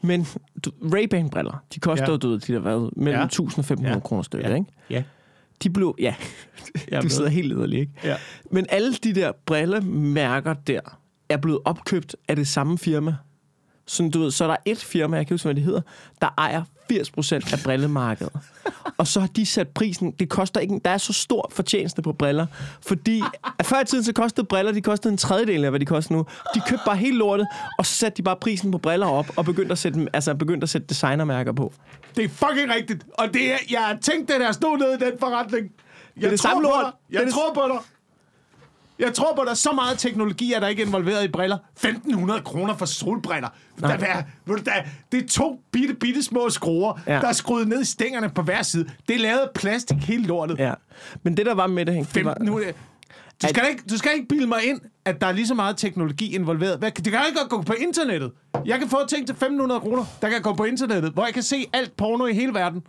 [0.00, 0.26] men
[0.64, 2.16] du, Ray-Ban briller, de koster Ja.
[2.16, 3.24] du ved, de der været mellem Ja.
[3.26, 4.00] 1000 og 500 Ja.
[4.00, 4.54] kroner stykket, Ja.
[4.54, 4.66] ikke?
[4.90, 5.02] Ja.
[5.62, 6.14] De blev, ja,
[7.02, 7.92] du sidder helt lederlig, ikke?
[8.04, 8.16] Ja.
[8.50, 10.80] Men alle de der brillemærker der,
[11.28, 13.16] er blevet opkøbt af det samme firma.
[13.86, 15.80] Sådan, du ved, så er der et firma, jeg kan huske, hvad det hedder,
[16.20, 16.62] der ejer
[16.92, 18.32] 80% af brillemarkedet.
[18.98, 22.12] Og så har de sat prisen, det koster ikke, der er så stor fortjeneste på
[22.12, 22.46] briller,
[22.86, 23.22] fordi
[23.58, 26.14] at før i tiden så kostede briller, de kostede en tredjedel af, hvad de koster
[26.14, 26.26] nu.
[26.54, 27.46] De købte bare helt lortet,
[27.78, 30.64] og så satte de bare prisen på briller op, og begyndte at sætte, altså begyndte
[30.64, 31.72] at sætte designermærker på.
[32.16, 33.04] Det er fucking rigtigt.
[33.18, 35.70] Og det er, jeg har tænkt det der stod nede i den forretning.
[36.16, 36.84] Jeg er det tror samme på lort.
[37.08, 37.78] Det Jeg det- tror på dig.
[38.98, 39.56] Jeg tror på dig.
[39.56, 41.58] Så meget teknologi er der ikke involveret i briller.
[41.78, 43.48] 1.500 kroner for solbriller.
[43.80, 44.72] Der, er, ved du, der,
[45.12, 47.12] det er to bitte, bitte små skruer, ja.
[47.12, 48.90] Der er skruet ned i stængerne på hver side.
[49.08, 50.58] Det er lavet af plastik hele lortet.
[50.58, 50.72] Ja.
[51.22, 52.30] Men det, der var med det, Henk, det var...
[52.30, 52.72] 1500.
[53.42, 55.76] Du skal, ikke, du skal ikke bilde mig ind, at der er lige så meget
[55.76, 56.78] teknologi involveret.
[56.78, 58.32] Hvad, det kan ikke godt gå på internettet.
[58.64, 61.42] Jeg kan få ting til 1.500 kroner, der kan gå på internettet, hvor jeg kan
[61.42, 62.82] se alt porno i hele verden.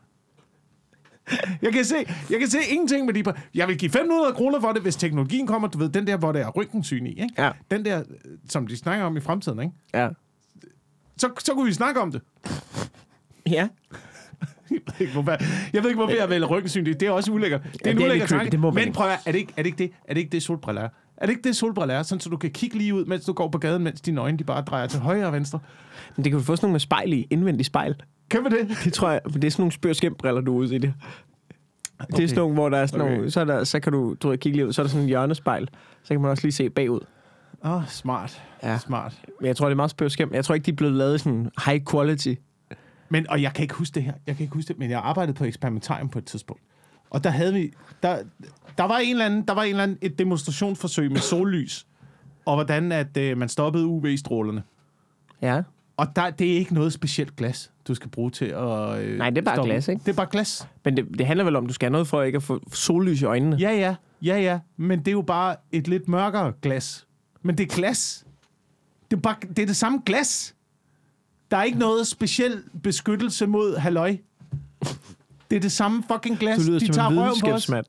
[1.61, 1.95] Jeg kan se,
[2.29, 3.33] jeg kan se ingenting med de...
[3.55, 5.67] Jeg vil give 500 kroner for det, hvis teknologien kommer.
[5.67, 7.29] Du ved, den der, hvor der er røntgensyn i, ikke?
[7.37, 7.51] Ja.
[7.71, 8.03] Den der,
[8.49, 9.73] som de snakker om i fremtiden, ikke?
[9.93, 10.09] Ja.
[11.17, 12.21] Så, så kunne vi snakke om det.
[13.49, 13.67] Ja.
[14.71, 15.31] Jeg ved ikke, hvorfor,
[15.73, 16.85] jeg ved ikke, hvorfor jeg vælger røntgensyn.
[16.85, 17.63] Det det er også ulækkert.
[17.63, 18.39] Det er det en er ulækker creepy.
[18.39, 18.51] tanke.
[18.51, 20.31] Det må Men prøv at, er det ikke, er det ikke det, er det ikke
[20.31, 20.89] det solbriller er?
[21.17, 23.33] Er det ikke det solbriller er, sådan så du kan kigge lige ud, mens du
[23.33, 25.59] går på gaden, mens dine øjne de bare drejer til højre og venstre?
[26.15, 27.95] Men det kan du få sådan nogle med spejl i, indvendig spejl.
[28.29, 28.77] Kan vi det?
[28.83, 30.93] Det tror jeg, men det er sådan nogle spørskæmbriller, du er ude i det.
[31.99, 32.17] Okay.
[32.17, 33.13] Det er sådan nogle, hvor der er sådan Okay.
[33.15, 34.89] nogle, så, er der, så kan du, du ved, kigge lige ud, så er der
[34.89, 35.69] sådan en hjørnespejl,
[36.03, 36.99] så kan man også lige se bagud.
[37.65, 38.43] Åh, oh, smart.
[38.63, 38.77] Ja.
[38.77, 39.21] Smart.
[39.39, 40.33] Men jeg tror, det er meget spørskæm.
[40.33, 42.33] Jeg tror ikke, de er blevet lavet sådan high quality.
[43.09, 44.13] Men, og jeg kan ikke huske det her.
[44.27, 46.61] Jeg kan ikke huske det, men jeg arbejdede på eksperimentarium på et tidspunkt.
[47.09, 47.71] Og der havde vi...
[48.03, 48.17] Der,
[48.77, 51.87] der var en eller anden, der var en eller anden, et demonstrationsforsøg med sollys,
[52.45, 54.63] og hvordan at øh, man stoppede UV-strålerne.
[55.41, 55.61] Ja.
[55.97, 58.99] Og der, det er ikke noget specielt glas, du skal bruge til at...
[58.99, 59.71] Øh, Nej, det er bare stoppe.
[59.71, 59.99] glas, ikke?
[60.05, 60.67] Det er bare glas.
[60.85, 62.61] Men det, det handler vel om, at du skal have noget for ikke at få
[62.73, 63.55] sollys i øjnene.
[63.59, 63.95] Ja, ja.
[64.21, 64.59] Ja, ja.
[64.77, 67.07] Men det er jo bare et lidt mørkere glas.
[67.41, 68.25] Men det er glas.
[69.11, 70.55] Det er, bare, det, er det samme glas.
[71.51, 74.17] Der er ikke noget speciel beskyttelse mod halløj.
[75.49, 76.57] Det er det samme fucking glas.
[76.57, 77.85] Du lyder De som tager en videnskabsmand.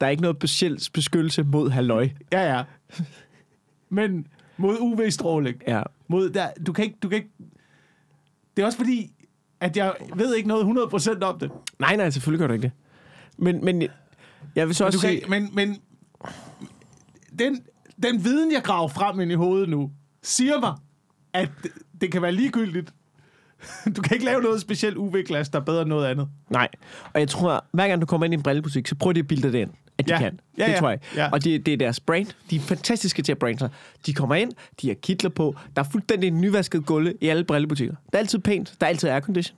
[0.00, 2.08] Der er ikke noget specielt beskyttelse mod halløj.
[2.32, 2.62] Ja, ja.
[3.88, 5.62] Men mod UV-stråling.
[5.68, 5.82] Ja.
[6.10, 7.30] Mod der, du kan ikke, du kan ikke...
[8.56, 9.12] Det er også fordi,
[9.60, 11.50] at jeg ved ikke noget 100% om det.
[11.78, 12.72] Nej, nej, selvfølgelig gør du ikke det.
[13.38, 13.82] Men, men
[14.56, 15.24] jeg vil så Men, også kan, sige...
[15.28, 15.78] men, men
[17.38, 17.62] den,
[18.02, 19.90] den viden, jeg graver frem ind i hovedet nu,
[20.22, 20.74] siger mig,
[21.32, 21.70] at det,
[22.00, 22.94] det kan være ligegyldigt.
[23.96, 26.28] Du kan ikke lave noget specielt UV-glas, der er bedre end noget andet.
[26.50, 26.68] Nej.
[27.14, 29.26] Og jeg tror, hver gang du kommer ind i en brillebutik, så prøv de at
[29.28, 30.18] bilde det ind, at de Ja.
[30.18, 30.40] kan.
[30.58, 30.78] Ja, det ja.
[30.78, 30.98] tror jeg.
[31.16, 31.30] Ja.
[31.30, 32.26] Og det, det er deres brand.
[32.50, 33.68] De er fantastiske til at brande sig.
[34.06, 35.56] De kommer ind, de har kitler på.
[35.76, 37.94] Der er fuldstændig nyvasket gulve i alle brillebutikker.
[38.06, 38.74] Det er altid pænt.
[38.80, 39.56] Der er altid aircondition.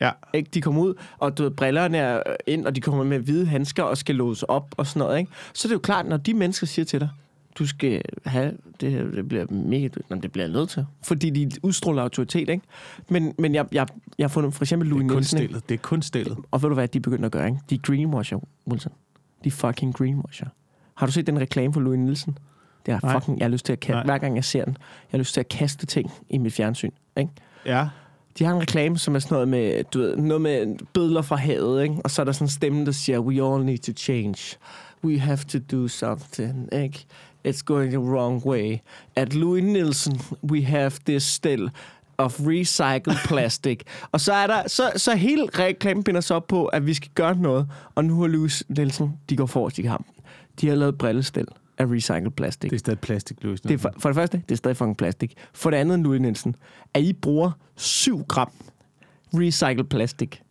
[0.00, 0.10] Ja.
[0.34, 0.50] Ikke?
[0.54, 3.82] De kommer ud, og du ved, brillerne er ind, og de kommer med hvide handsker
[3.82, 5.18] og skal låse op og sådan noget.
[5.18, 5.32] Ikke?
[5.54, 7.08] Så det er jo klart, når de mennesker siger til dig,
[7.58, 8.52] Du skal have...
[8.80, 9.88] Det, her, det bliver mega...
[10.08, 10.86] Nå, det bliver jeg nødt til.
[11.02, 12.64] Fordi de udstråler autoritet, ikke?
[13.08, 13.86] Men, men jeg, jeg,
[14.18, 15.38] jeg har fundet for eksempel Det Louis er Nielsen.
[15.38, 15.46] ikke?
[15.48, 15.68] stillet.
[15.68, 16.38] Det er kun stillet.
[16.50, 17.58] Og ved du hvad, de er begyndt at gøre, ikke?
[17.70, 18.38] De er greenwasher,
[18.68, 18.92] Wilson.
[19.44, 20.46] De er fucking greenwasher.
[20.94, 22.38] Har du set den reklame for Louis Nielsen?
[22.86, 23.38] Det er fucking...
[23.38, 23.92] Jeg har lyst til at kaste...
[23.92, 24.04] Nej.
[24.04, 26.90] Hver gang jeg ser den, jeg har lyst til at kaste ting i mit fjernsyn,
[27.16, 27.30] ikke?
[27.66, 27.88] Ja.
[28.38, 31.36] De har en reklame, som er sådan noget med, du ved, noget med bødler fra
[31.36, 31.94] havet, ikke?
[32.04, 34.56] Og så er der sådan en stemme, der siger, we all need to change.
[35.04, 37.06] We have to do something, ikke?
[37.48, 38.78] It's going the wrong way.
[39.16, 41.70] At Louis Nielsen, we have this still
[42.18, 43.80] of recycled plastic.
[44.12, 47.10] og så er der, så, så hele reklamen binder sig op på, at vi skal
[47.14, 47.68] gøre noget.
[47.94, 50.14] Og nu har Louis Nielsen, de går forrest i kampen.
[50.60, 51.46] De har lavet brillestil
[51.78, 52.70] af recycled plastic.
[52.70, 53.68] Det er stadig plastikløsning.
[53.68, 55.34] Det er for, for det første, det er stadig fucking plastik.
[55.54, 56.56] For det andet, Louis Nielsen,
[56.94, 58.50] at I bruger 7 gram
[59.34, 60.42] recycled plastik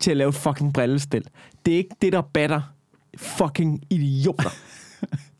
[0.00, 1.24] til at lave fucking brillestil.
[1.66, 2.60] Det er ikke det, der batter
[3.16, 4.50] fucking idioter.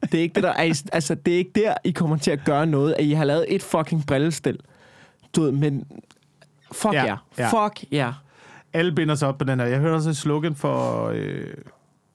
[0.02, 2.44] det er ikke det, der er, altså, det er ikke der, I kommer til at
[2.44, 4.58] gøre noget, at I har lavet et fucking brillestil.
[5.36, 5.84] Du ved, men
[6.72, 7.18] fuck Ja, yeah.
[7.38, 7.66] ja.
[7.66, 7.96] Fuck ja.
[7.96, 8.12] Yeah.
[8.72, 9.66] Alle binder sig op på den her.
[9.66, 11.06] Jeg hørte også et slogan for...
[11.14, 11.46] Øh...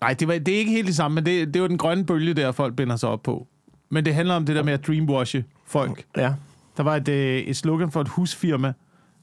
[0.02, 2.06] Nej, det, var, det er ikke helt det samme, men det, det var den grønne
[2.06, 3.48] bølge, der folk binder sig op på.
[3.90, 6.06] Men det handler om det der med at dreamwashe folk.
[6.18, 6.34] Ja.
[6.78, 8.74] Der var et, øh, et slogan for et husfirma,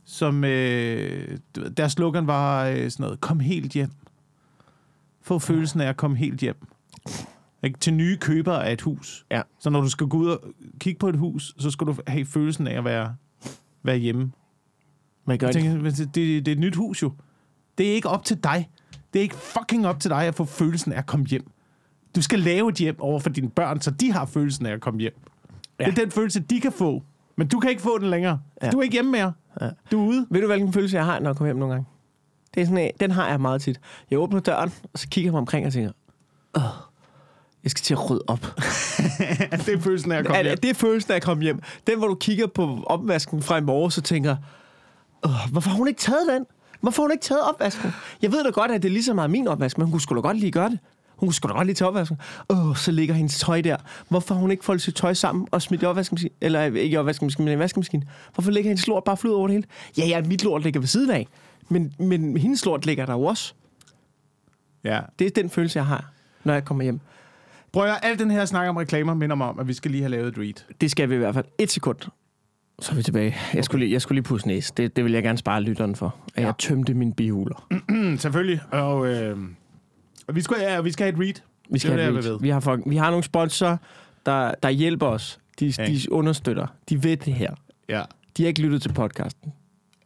[0.05, 0.45] som...
[0.45, 1.39] Øh,
[1.77, 3.91] deres slogan var øh, sådan noget, kom helt hjem.
[5.29, 6.57] Få følelsen af at komme helt hjem.
[7.63, 7.79] Ikke?
[7.79, 9.27] Til nye købere af et hus.
[9.31, 9.43] Ja.
[9.59, 10.41] Så når du skal gå ud og
[10.81, 13.15] kigge på et hus, så skal du have følelsen af at være,
[13.83, 14.33] være hjemme.
[15.27, 15.53] Gør det.
[15.53, 17.13] tænker, det, det, det er et nyt hus jo.
[17.79, 18.71] Det er ikke op til dig.
[19.13, 21.51] Det er ikke fucking op til dig at få følelsen af at komme hjem.
[22.17, 24.81] Du skal lave et hjem over for dine børn, så de har følelsen af at
[24.81, 25.21] komme hjem.
[25.81, 25.85] Ja.
[25.85, 27.03] Det er den følelse, de kan få.
[27.37, 28.41] Men du kan ikke få den længere.
[28.63, 28.71] Ja.
[28.71, 29.33] Du er ikke hjemme mere.
[29.61, 29.71] Ja.
[29.91, 30.27] Du er ude.
[30.31, 31.89] Ved du, hvilken følelse jeg har, når jeg kommer hjem nogle gange?
[32.59, 33.81] Det er sådan, en- den har jeg meget tit.
[34.11, 35.91] Jeg åbner døren, og så kigger jeg mig omkring og tænker,
[36.57, 36.63] Åh,
[37.65, 38.41] jeg skal til at rydde op.
[39.67, 40.59] det er følelsen af at komme hjem.
[40.59, 41.63] det er følelsen af at komme hjem.
[41.87, 44.37] Den, hvor du kigger på opvasken fra i morgen, så tænker,
[45.25, 46.47] Åh, hvorfor har hun ikke taget den?
[46.81, 47.93] Hvorfor har hun ikke taget opvasken?
[48.23, 50.01] Jeg ved da godt, at det er lige så meget min opvask, men hun kunne
[50.01, 50.79] sgu da godt lige gøre det.
[51.17, 52.19] Hun kunne sgu da godt lige tage opvasken.
[52.51, 53.77] Åh, så ligger hendes tøj der.
[54.09, 56.35] Hvorfor har hun ikke foldet sit tøj sammen og smidt i opvaskemaskinen?
[56.41, 58.09] Eller ikke i opvaskemaskinen, men i vaskemaskinen.
[58.35, 59.67] Hvorfor ligger hendes lort bare flyet over det hele?
[59.99, 61.27] Ja, ja, mit lort ligger ved siden af.
[61.69, 63.55] Men, men hendes lort ligger der jo også.
[64.85, 65.01] Ja.
[65.19, 66.11] Det er den følelse, jeg har,
[66.45, 67.01] når jeg kommer hjem.
[67.73, 70.01] Prøv at al den her snak om reklamer minder mig om, at vi skal lige
[70.03, 70.75] have lavet et read.
[70.81, 71.45] Det skal vi i hvert fald.
[71.59, 71.97] Et sekund.
[72.81, 73.37] Så er vi tilbage.
[73.55, 74.73] Jeg skulle lige, jeg skulle lige pusse næse.
[74.77, 76.17] Det, det vil jeg gerne spare lytteren for.
[76.35, 76.47] At Ja.
[76.47, 77.67] jeg tømte mine bihuler.
[78.19, 78.61] Selvfølgelig.
[78.73, 79.39] Og, øh,
[80.27, 81.43] og vi, skal, ja, vi skal have et read.
[81.71, 82.41] Vi, skal Det have det, jeg ved.
[82.41, 83.77] vi, har, for, vi har nogle sponsorer,
[84.27, 85.39] der, der hjælper os.
[85.61, 85.87] De, Ja.
[85.87, 86.67] de understøtter.
[86.89, 87.55] De ved det her.
[87.89, 88.03] Ja.
[88.37, 89.53] De har ikke lyttet til podcasten.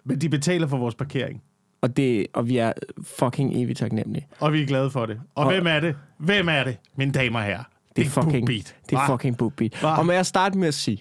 [0.05, 1.43] Men de betaler for vores parkering.
[1.83, 2.73] Og, det, og vi er
[3.19, 4.27] fucking evigt taknemmelige.
[4.41, 5.21] Og vi er glade for det.
[5.35, 5.97] Og, Og- hvem er det?
[6.19, 7.65] Hvem er det, mine damer og herrer?
[7.97, 8.77] Det er fucking, BookBeat.
[8.91, 9.85] det er fucking BookBeat.
[9.85, 10.99] Og må jeg starte med at sige,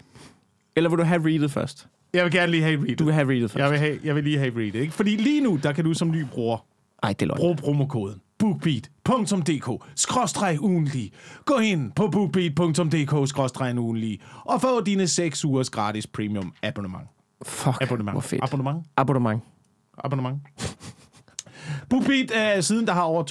[0.75, 1.87] eller vil du have readet først?
[2.13, 2.95] Jeg vil gerne lige have et read.
[2.95, 3.61] Du vil have readet først.
[3.61, 4.73] Jeg vil, have, jeg vil lige have et read.
[4.81, 4.93] Ikke?
[4.93, 6.65] Fordi lige nu, der kan du som ny bruger
[7.03, 7.37] Ej, det er løgn.
[7.37, 11.11] bruge promokoden bookbeat.dk skråstreg ugenlig.
[11.45, 17.07] Gå ind på bookbeat.dk skråstreg ugenlig og få dine 6 ugers gratis premium abonnement.
[17.45, 18.13] Fuck, Abonnement.
[18.13, 18.43] hvor fedt.
[18.43, 18.85] Abonnement.
[18.97, 19.41] Abonnement.
[20.03, 20.39] Abonnement.
[21.89, 23.23] BookBeat er siden, der har over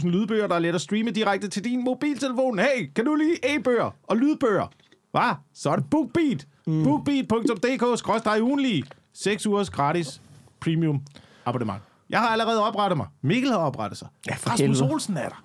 [0.00, 2.58] 200.000 lydbøger, der er let at streame direkte til din mobiltelefon.
[2.58, 4.66] Hey, kan du lide e-bøger og lydbøger?
[5.10, 5.34] Hvad?
[5.54, 6.46] Så er det BookBeat.
[6.66, 6.84] Mm.
[6.84, 8.84] BookBeat.dk skråstreg ugenlig.
[9.12, 10.20] 6 ugers gratis
[10.60, 11.02] premium
[11.44, 11.82] abonnement.
[12.10, 13.06] Jeg har allerede oprettet mig.
[13.22, 14.08] Mikkel har oprettet sig.
[14.28, 14.92] Ja, for Rasmus helvede.
[14.92, 15.44] Olsen er der.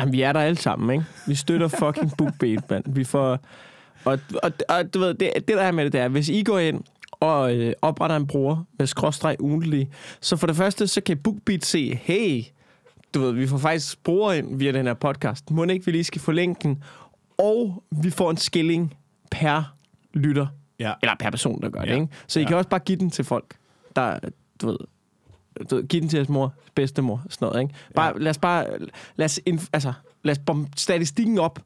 [0.00, 1.04] Jamen, vi er der alle sammen, ikke?
[1.26, 2.84] Vi støtter fucking BookBeat, mand.
[2.86, 3.38] Vi får...
[4.04, 6.42] Og, og, og du ved, det, det der er med det, det er, hvis I
[6.42, 6.82] går ind
[7.20, 11.64] og øh, opretter en bruger med skråstreg ugentlig, så for det første, så kan BookBeat
[11.64, 12.42] se, hey,
[13.14, 15.50] du ved, vi får faktisk brugere ind via den her podcast.
[15.50, 16.82] Må ikke, vi lige skal få linken,
[17.38, 18.94] og vi får en skilling
[19.30, 19.74] per
[20.14, 20.46] lytter,
[20.78, 20.92] Ja.
[21.02, 21.86] eller per person, der gør Ja.
[21.86, 22.08] det, ikke?
[22.26, 22.48] Så I Ja.
[22.48, 23.54] kan også bare give den til folk,
[23.96, 24.18] der,
[24.62, 24.78] du ved,
[25.70, 27.74] du ved, give den til jeres mor, bedstemor, sådan noget, ikke?
[27.94, 28.18] Bare, Ja.
[28.22, 28.66] lad os bare,
[29.16, 31.58] lad os, inf- altså, lad os bombe statistikken op,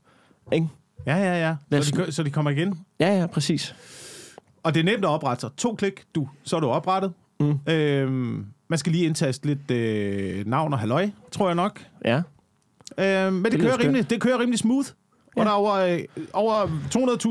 [0.52, 0.68] ikke?
[1.06, 1.82] Ja, ja, ja.
[1.82, 2.80] Så de, så de kommer igen.
[3.00, 3.74] Ja, ja, præcis.
[4.64, 5.50] Og det er nemt at oprette sig.
[5.56, 7.12] To klik, du, så er du oprettet.
[7.40, 7.58] Mm.
[7.68, 11.86] Øhm, man skal lige indtaste lidt øh, navn og halløj, tror jeg nok.
[12.04, 12.22] Ja.
[12.98, 14.88] Øh, men det, det, kører rimelig, det kører rimelig smooth.
[15.36, 15.40] Ja.
[15.40, 16.00] Og der er over, øh,
[16.32, 16.66] over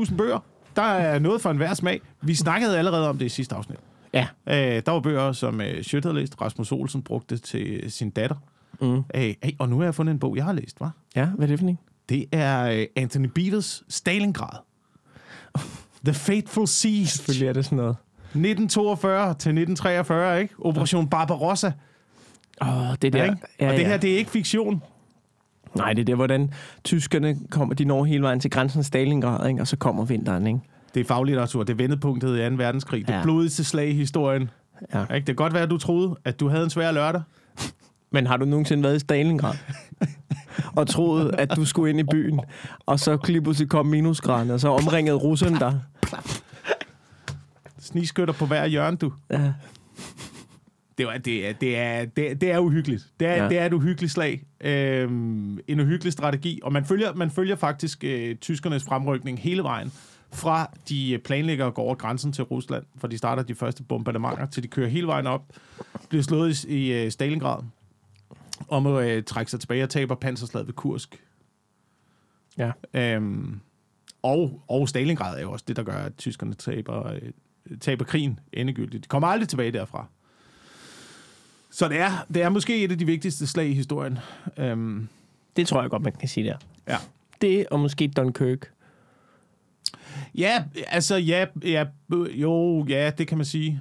[0.06, 0.38] 200.000 bøger.
[0.76, 2.00] Der er noget for enhver smag.
[2.20, 3.78] Vi snakkede allerede om det i sidste afsnit.
[4.12, 4.26] Ja.
[4.46, 6.40] Øh, der var bøger, som øh, Sjøt havde læst.
[6.40, 8.36] Rasmus Olsen brugte til sin datter.
[8.80, 8.96] Mm.
[8.96, 10.88] Øh, hey, og nu har jeg fundet en bog, jeg har læst, hva'?
[11.16, 11.78] Ja, hvad er det for en?
[12.08, 14.58] Det er øh, Anthony Beatles Stalingrad.
[16.04, 17.06] The Fateful Siege.
[17.06, 17.96] Selvfølgelig er det sådan noget.
[18.22, 20.54] 1942 til 1943, ikke?
[20.58, 21.72] Operation Barbarossa.
[22.62, 23.24] Åh, oh, det Ja, der.
[23.24, 23.36] ikke?
[23.60, 23.86] Ja, og det ja.
[23.88, 24.82] her, det er ikke fiktion.
[25.76, 26.50] Nej, det er der, hvordan
[26.84, 29.60] tyskerne kommer, de når hele vejen til grænsen af Stalingrad, ikke?
[29.60, 30.60] og så kommer vinteren, ikke?
[30.94, 31.62] Det er faglitteratur.
[31.62, 32.54] Det er vendepunktet i 2.
[32.56, 33.06] verdenskrig.
[33.06, 33.22] Det Ja.
[33.22, 34.50] blodigste slag i historien.
[34.94, 35.00] Ja.
[35.02, 35.14] Ikke?
[35.14, 37.22] Det kan godt være, at du troede, at du havde en svær lørdag.
[38.14, 39.54] Men har du nogensinde været i Stalingrad?
[40.76, 42.40] og troet, at du skulle ind i byen,
[42.86, 45.80] og så lige pludselig kom minusgraden, og så omringede russerne dig.
[47.78, 49.12] Snigskytter på hver hjørne, du.
[49.30, 49.52] Ja.
[50.98, 53.06] Det er, det er, det er, det er, det er uhyggeligt.
[53.20, 53.48] Det er, Ja.
[53.48, 54.42] det er et uhyggeligt slag.
[54.60, 56.60] Øhm, en uhyggelig strategi.
[56.62, 59.92] Og man følger, man følger faktisk øh, tyskernes fremrykning hele vejen.
[60.32, 64.46] Fra de planlægger at gå over grænsen til Rusland, for de starter de første bombardementer,
[64.46, 65.42] til de kører hele vejen op,
[66.08, 67.58] bliver slået i, i øh, Stalingrad,
[68.68, 71.22] og må øh, trække sig tilbage og taber panserslaget ved Kursk.
[72.58, 72.70] Ja.
[72.94, 73.60] Øhm,
[74.22, 77.20] og, og Stalingrad er jo også det, der gør, at tyskerne taber, øh,
[77.80, 79.04] taber krigen endegyldigt.
[79.04, 80.06] De kommer aldrig tilbage derfra.
[81.70, 84.18] Så det er, det er måske et af de vigtigste slag i historien.
[84.56, 85.08] Øhm,
[85.56, 86.56] Det tror jeg godt, man kan sige der.
[86.88, 86.96] ja.
[87.40, 88.70] Det og måske Dunkirk.
[90.34, 93.80] Ja, altså ja, ja, jo, ja, det kan man sige.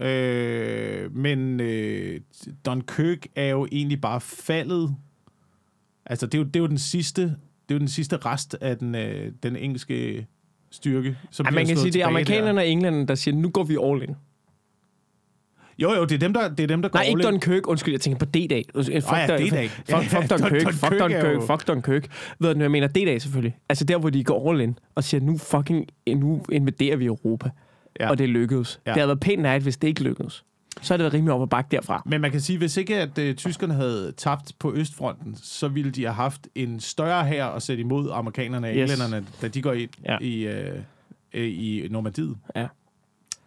[0.00, 2.20] Øh, men øh,
[2.66, 4.94] Dunkirk er jo egentlig bare faldet.
[6.06, 7.30] Altså, det er jo, det er jo den sidste, det
[7.70, 10.26] er jo den sidste rest af den, øh, den engelske
[10.70, 11.16] styrke.
[11.30, 13.76] Som Ja, man kan sige, det er amerikanerne og englænderne, der siger, nu går vi
[13.82, 14.08] all in.
[14.08, 14.14] Der.
[15.78, 17.40] Jo, jo, det er dem, der, det er dem, der går Nej, ikke all in.
[17.40, 17.66] Dunkirk.
[17.66, 18.64] Undskyld, jeg tænker på D-dag.
[18.74, 19.68] Fuck, Åh ja, D-Day.
[19.68, 20.62] Fuck, Ja, fuck ja, Dunkirk.
[20.62, 21.34] Dun- Fuck Dunkirk.
[21.34, 22.08] jo- Fuck Dunkirk.
[22.38, 23.56] Ved du, jeg mener D-dag selvfølgelig.
[23.68, 27.50] Altså der, hvor de går all in og siger, nu fucking, nu invaderer vi Europa.
[28.00, 28.10] Ja.
[28.10, 28.80] Og det lykkedes.
[28.86, 28.90] Ja.
[28.90, 30.44] Det havde været pænt nært, hvis det ikke lykkedes.
[30.82, 32.02] Så er det været rimelig op og bakke derfra.
[32.06, 35.90] Men man kan sige, hvis ikke at øh, tyskerne havde tabt på Østfronten, så ville
[35.90, 38.90] de have haft en større her at sætte imod amerikanerne og Yes.
[38.92, 40.18] englænderne, da de går ind Ja.
[40.20, 40.78] i, øh,
[41.34, 42.36] øh, i Normandiet.
[42.56, 42.66] Ja.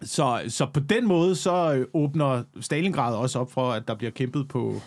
[0.01, 4.12] Så, så på den måde, så øh, åbner Stalingrad også op for, at der bliver
[4.12, 4.81] kæmpet på,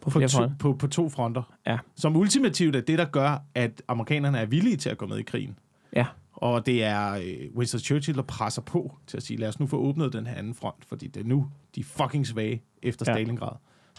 [0.00, 0.56] På på, to, fronter.
[0.58, 1.42] på, på to fronter.
[1.66, 1.78] Ja.
[1.96, 5.22] Som ultimativt er det, der gør, at amerikanerne er villige til at gå med i
[5.22, 5.56] krigen.
[5.96, 6.06] Ja.
[6.32, 9.66] Og det er øh, Winston Churchill, der presser på til at sige, lad os nu
[9.66, 13.04] få åbnet den her anden front, fordi det er nu, de er fucking svage efter
[13.08, 13.12] Ja.
[13.14, 13.52] Stalingrad.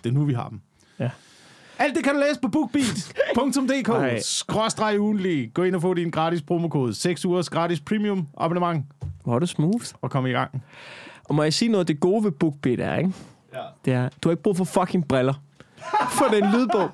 [0.04, 0.62] Det er nu, vi har dem.
[1.00, 1.10] Ja.
[1.80, 4.24] Alt det kan du læse på bookbeat.dk.
[4.39, 5.54] Skråstreg ugenlig.
[5.54, 6.94] Gå ind og få din gratis promokode.
[6.94, 8.86] 6 ugers gratis premium abonnement.
[9.24, 9.86] Hvor er det smooth.
[10.02, 10.63] Og kom i gang.
[11.24, 13.12] Og må jeg sige noget, det gode ved BookBeat er, ikke?
[13.54, 13.62] Ja.
[13.86, 15.34] Det er, du har ikke brug for fucking briller.
[16.17, 16.89] For den lydbog.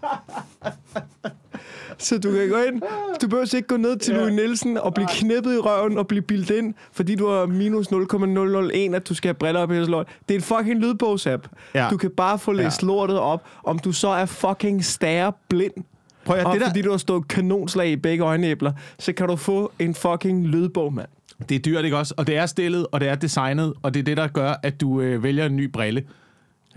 [2.00, 2.82] Så du kan gå ind.
[3.21, 4.19] Du behøver ikke gå ned til Ja.
[4.19, 7.91] Louis Nielsen og blive knippet i røven og blive bildt ind, fordi du har minus
[7.91, 10.08] 0,001, at du skal have briller op i lort.
[10.30, 11.47] Det er en fucking lydbogsapp.
[11.76, 11.88] Ja.
[11.91, 12.88] Du kan bare få læst Ja.
[12.88, 15.73] lortet op, om du så er fucking stær blind.
[16.26, 19.28] Prøv at, Og det, der, fordi du har stået kanonslag i begge øjenæbler, så kan
[19.28, 21.08] du få en fucking lydbog, mand.
[21.50, 22.13] det er dyrt, ikke også?
[22.17, 24.82] Og det er stillet, og det er designet, og det er det, der gør, at
[24.82, 26.04] du øh, vælger en ny brille.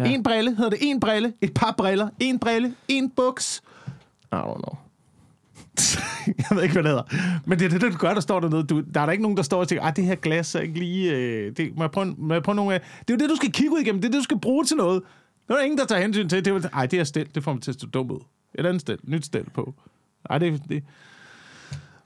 [0.01, 0.11] Ja.
[0.11, 3.63] En brille, hedder det en brille, et par briller, en brille, en buks.
[4.33, 4.77] I don't know.
[6.51, 7.39] jeg ved ikke, hvad det hedder.
[7.45, 8.63] Men det er det, du gør, der står dernede.
[8.65, 10.61] Du, der er der ikke nogen, der står og tænker, at det her glas er
[10.61, 11.17] ikke lige...
[11.17, 12.81] Øh, det, må, jeg prøve, må jeg prøve nogle af...
[12.81, 14.01] Det er jo det, du skal kigge ud igennem.
[14.01, 15.03] Det er det, du skal bruge til noget.
[15.49, 16.45] Det er der ingen, der tager hensyn til.
[16.45, 17.29] Det er, ej, det er stil.
[17.35, 18.21] Det får mig til at stå dum ud.
[18.55, 18.99] Et andet stil.
[19.03, 19.75] Nyt stil på.
[20.31, 20.85] Ej, det, det,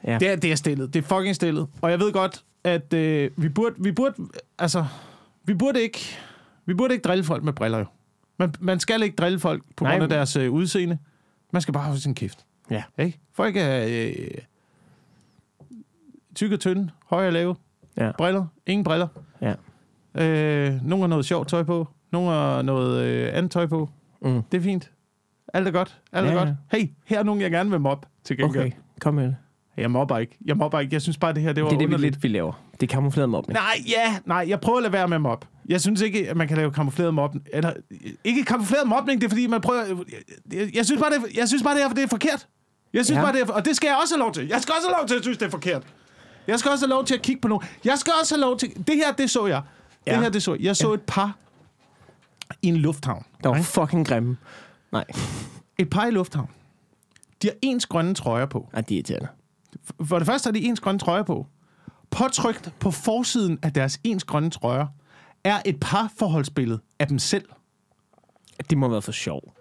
[0.06, 0.18] Ja.
[0.18, 0.94] det, er, det er stillet.
[0.94, 1.66] Det er fucking stillet.
[1.82, 3.74] Og jeg ved godt, at øh, vi burde...
[3.78, 4.14] Vi burde
[4.58, 4.84] altså,
[5.44, 6.18] vi burde ikke...
[6.66, 7.84] Vi burde ikke drille folk med briller, jo.
[8.38, 10.98] Man, man skal ikke drille folk på Nej, grund af men- deres øh, udseende.
[11.52, 12.44] Man skal bare have sin kæft.
[12.70, 12.82] Ja.
[12.98, 13.18] Ikke?
[13.32, 14.14] Folk er øh,
[16.34, 17.56] tykke og tynde, høje og lave,
[17.96, 18.10] Ja.
[18.18, 19.08] briller, ingen briller.
[19.40, 19.54] Ja.
[20.24, 23.88] Øh, nogle har noget sjovt tøj på, nogle har noget øh, andet tøj på.
[24.22, 24.42] Mm.
[24.52, 24.90] Det er fint.
[25.54, 26.00] Alt er godt.
[26.12, 26.48] Alt er Ja, godt.
[26.72, 28.62] Hey, her er nogen, jeg gerne vil mobbe til gengæld.
[28.66, 29.36] Okay, kom med det.
[29.76, 30.38] Jeg mobber ikke.
[30.44, 30.94] Jeg mobber ikke.
[30.94, 32.14] Jeg synes bare, det her det var Det er det, vi underligt.
[32.14, 32.52] lidt vi laver.
[32.80, 33.54] Det er kamufleret mobning.
[33.54, 35.44] Nej, ja, nej, jeg prøver at lade være med mob.
[35.68, 37.46] Jeg synes ikke, at man kan lave kamufleret mobning.
[37.52, 37.72] Eller,
[38.24, 40.04] ikke kamufleret mobning, det er fordi, man prøver...
[40.52, 42.48] Jeg, jeg, synes bare, det, jeg synes bare, det er, det er forkert.
[42.92, 43.20] Jeg synes Ja.
[43.20, 43.26] ja.
[43.26, 43.52] bare, det er...
[43.52, 44.48] Og det skal jeg også have lov til.
[44.48, 45.82] Jeg skal også have lov til at synes, det er forkert.
[46.46, 47.66] Jeg skal også have lov til at kigge på nogen.
[47.84, 48.86] Jeg skal også have lov til...
[48.86, 49.62] Det her, det så jeg.
[50.06, 50.12] Ja.
[50.12, 50.60] Det her, det så jeg.
[50.62, 51.36] Jeg så et par
[52.62, 53.24] i en lufthavn.
[53.42, 53.68] Der var ikke?
[53.68, 54.36] fucking grimme.
[54.92, 55.04] Nej,
[55.78, 56.48] Et par i lufthavn.
[57.42, 58.68] De har ens grønne trøjer på.
[58.72, 59.28] Ej, de er irriterende.
[60.04, 61.46] For det første har de ens grønne trøjer på.
[62.10, 64.86] Påtrykt på forsiden af deres ens grønne trøjer
[65.44, 67.44] er et parforholdsbillede af dem selv.
[68.70, 69.54] Det må have været for sjov.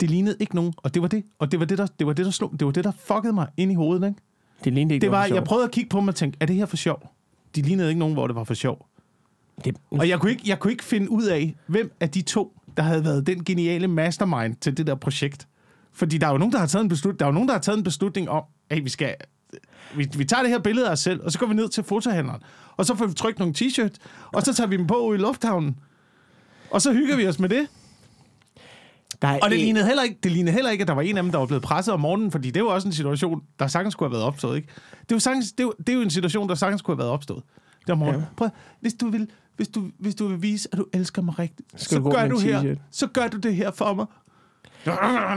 [0.00, 1.24] Det lignede ikke nogen, og det var det.
[1.38, 3.32] Og det var det, der, det var det, der slog, det var det, der fuckede
[3.32, 4.20] mig ind i hovedet, ikke?
[4.64, 5.34] Det lignede ikke Det var, for sjov.
[5.34, 7.10] jeg prøvede at kigge på dem og tænke, er det her for sjov?
[7.54, 8.86] De lignede ikke nogen, hvor det var for sjov.
[9.64, 12.56] Det, Og jeg kunne ikke, jeg kunne ikke finde ud af, hvem af de to,
[12.76, 15.48] der havde været den geniale mastermind til det der projekt.
[15.92, 17.54] Fordi der er jo nogen, der har taget en beslutning, der er jo nogen, der
[17.54, 19.14] har taget en beslutning om, at vi skal
[19.96, 21.84] vi, vi tager det her billede af os selv, og så går vi ned til
[21.84, 22.42] fotohandleren,
[22.80, 23.96] og så får vi trykt nogle t-shirts,
[24.32, 25.76] og så tager vi dem på ude i lufthavnen,
[26.70, 27.66] og så hygger vi os med det.
[29.22, 31.02] Der er Og det en- lignede, heller ikke, det lignede heller ikke, at der var
[31.02, 33.42] en af dem, der var blevet presset om morgenen, fordi det var også en situation,
[33.58, 34.56] der sagtens skulle have været opstået.
[34.56, 34.68] Ikke?
[35.08, 37.10] Det, jo sagtens, det, jo, det er jo en situation, der sagtens kunne have været
[37.10, 37.42] opstået.
[37.80, 38.20] Det om morgenen.
[38.20, 38.26] Ja.
[38.36, 38.48] Prøv,
[38.80, 41.96] hvis du vil, hvis du, hvis du vil vise, at du elsker mig rigtigt, Skal
[41.96, 44.06] så du gør du her, så gør du det her for mig.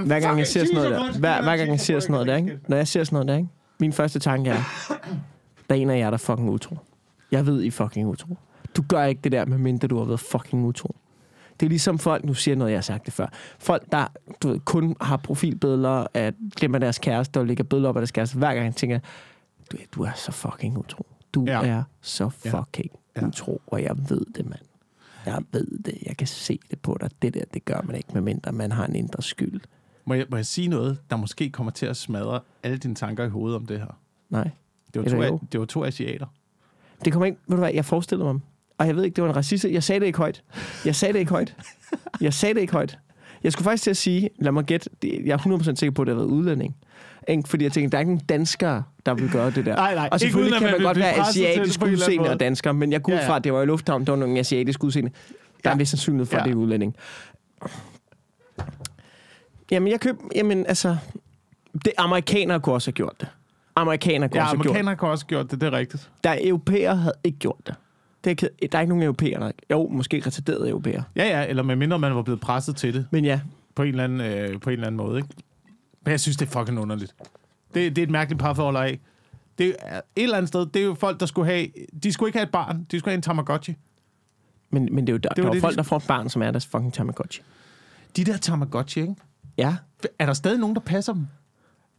[0.06, 2.36] Hver gang jeg ser sådan noget der, hver, hver gang jeg ser sådan noget der,
[2.36, 2.60] ikke?
[2.68, 3.50] Når jeg ser sådan noget der, ikke?
[3.80, 4.64] Min første tanke er,
[5.70, 6.78] der er en af jer, der er fucking utro.
[7.34, 8.38] Jeg ved, I er fucking utro.
[8.78, 10.96] Du gør ikke det der, medmindre du har været fucking utro.
[11.60, 13.28] Det er ligesom folk, nu siger noget, jeg har sagt det før.
[13.60, 14.08] Folk, der
[14.44, 18.00] du ved, kun har profilbilleder af dem af deres kæreste, og lægger billeder op af
[18.02, 19.00] deres kæreste, hver gang jeg tænker,
[19.72, 21.06] du, du er så fucking utro.
[21.34, 21.66] Du Ja.
[21.66, 23.28] er så fucking Ja.
[23.28, 24.62] utro, og jeg ved det, mand.
[25.26, 25.98] Jeg ved det.
[26.06, 27.10] Jeg kan se det på dig.
[27.22, 29.62] Det der, det gør man ikke, medmindre man har en indre skyld.
[30.06, 33.24] Må jeg, må jeg sige noget, der måske kommer til at smadre alle dine tanker
[33.26, 34.00] i hovedet om det her?
[34.30, 34.50] Nej.
[34.94, 36.26] Det var, to, det var to asiater.
[37.06, 38.42] Det kommer ikke, ved du hvad, jeg forestillede mig.
[38.78, 39.66] Og jeg ved ikke, det var en racist.
[39.66, 40.44] Jeg sagde det ikke højt.
[40.86, 41.56] Jeg sagde det ikke højt.
[42.22, 42.98] Jeg sagde det ikke højt.
[43.44, 46.06] Jeg skulle faktisk til at sige, lad mig gætte, jeg er 100% sikker på, at
[46.08, 46.76] det har været udlænding.
[47.28, 47.44] Ikke?
[47.50, 49.76] Fordi jeg tænkte, der er ikke nogen danskere, der vil gøre det der.
[49.76, 52.40] Nej, nej, Og ikke selvfølgelig uden, at kan man man godt være asiatisk udseende og
[52.40, 53.30] dansker, men jeg går ud Ja, ja.
[53.30, 55.12] fra, at det var i lufthavn, der var nogen asiatisk udseende.
[55.64, 56.46] Der er en vis sandsynlighed for, at Ja.
[56.46, 56.96] det er udlænding.
[59.72, 60.98] Jamen, jeg køb, jamen, altså,
[61.74, 63.28] det, amerikanere kunne også have gjort det.
[63.76, 64.80] Amerikanere kunne Ja, også have gjort det.
[64.80, 66.12] amerikanere har også gjort det, det er rigtigt.
[66.24, 67.76] Der er europæere, havde ikke gjort det.
[68.24, 71.04] det er, der er ikke nogen europæere, der Jo, måske retarderede europæere.
[71.16, 73.42] Ja, ja, eller med mindre man var blevet presset til det Men ja,
[73.76, 75.30] på en eller anden, øh, på en eller anden måde, ikke?
[76.02, 77.16] Men jeg synes, det er fucking underligt.
[77.74, 79.00] Det, det er et mærkeligt parforhold af.
[79.58, 81.68] Det er et eller andet sted, det er jo folk, der skulle have...
[82.04, 83.76] De skulle ikke have et barn, de skulle have en Tamagotchi.
[84.70, 86.04] men, men det er jo der, var der er det, folk, de- der får et
[86.08, 87.42] barn, som er deres fucking Tamagotchi.
[88.18, 89.16] De der Tamagotchi, ikke?
[89.58, 89.76] Ja,
[90.20, 91.28] Er der stadig nogen, der passer dem?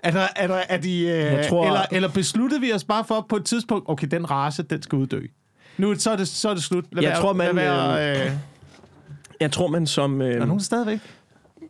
[0.04, 1.00] Er, der, er, der, er de...
[1.00, 4.30] Øh, Jeg tror- eller, eller besluttede vi os bare for på et tidspunkt, okay, den
[4.30, 5.20] race, den skal uddø.
[5.78, 6.84] Nu så er det, så er det slut.
[6.92, 8.32] Lad Jeg være, tror, man, være, øh,
[9.40, 10.20] jeg tror, man som...
[10.20, 10.98] er Øh, nogen stadigvæk?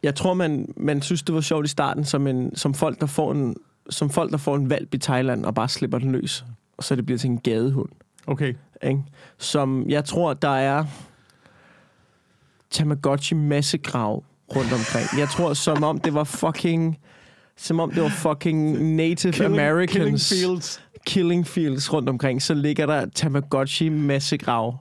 [0.02, 3.06] jeg tror, man, man synes, det var sjovt i starten, som, en, som, folk, der
[3.06, 3.56] får en,
[3.90, 6.44] som folk, der får en valp i Thailand og bare slipper den løs.
[6.76, 7.88] Og så det bliver til en gadehund.
[8.26, 8.54] Okay.
[8.82, 9.00] Ikke?
[9.38, 10.84] Som jeg tror, der er
[12.70, 14.24] Tamagotchi massegrav
[14.56, 15.20] rundt omkring.
[15.20, 16.98] Jeg tror, som om det var fucking...
[17.56, 20.82] Som om det var fucking Native Killing- Americans Killing fields.
[21.06, 24.76] killing fields rundt omkring, så ligger der Tamagotchi massegrav.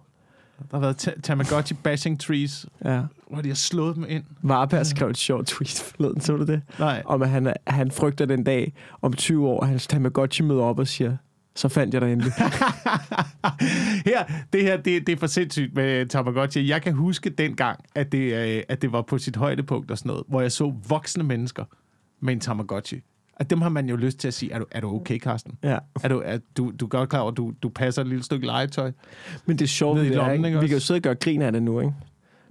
[0.72, 3.02] Der har været ta- Tamagotchi bashing trees, Ja.
[3.32, 4.24] hvor de har slået dem ind.
[4.42, 6.62] Varberg skrev et sjovt tweet forleden, så du det?
[6.80, 7.04] Nej.
[7.06, 10.80] Om at han, han frygter den dag om 20 år, at hans Tamagotchi møder op
[10.80, 11.18] og siger,
[11.56, 12.34] så fandt jeg dig endelig.
[14.06, 16.70] her, det her, det, det er for sindssygt med Tamagotchi.
[16.70, 20.10] Jeg kan huske dengang, at det, øh, at det var på sit højdepunkt og sådan
[20.10, 21.64] noget, hvor jeg så voksne mennesker
[22.24, 23.02] med en Tamagotchi.
[23.38, 25.58] At dem har man jo lyst til at sige, er du, er du okay, Karsten?
[25.64, 25.78] ja.
[26.04, 28.24] Er du, er, du, du er godt klar over, at du, du passer et lille
[28.24, 28.92] stykke legetøj?
[29.46, 30.60] Men det er sjovt, det er, ikke?
[30.60, 31.94] vi kan jo sidde og gøre grin af det nu, ikke?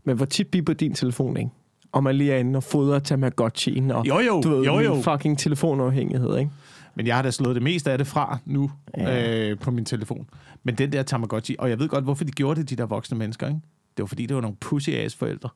[0.05, 1.51] Men hvor tit bipper din telefon, ikke?
[1.93, 5.01] Og man lige er inde og fodrer Tamagotchien, og Jo, jo, du ved, jo, jo.
[5.03, 6.51] fucking telefonafhængighed, ikke?
[6.95, 9.51] Men jeg har da slået det meste af det fra nu Ja.
[9.51, 10.29] øh, på min telefon.
[10.65, 13.19] Men den der Tamagotchi, og jeg ved godt, hvorfor de gjorde det, de der voksne
[13.19, 13.61] mennesker, ikke?
[13.97, 15.49] Det var fordi, det var nogle pussy-ass forældre,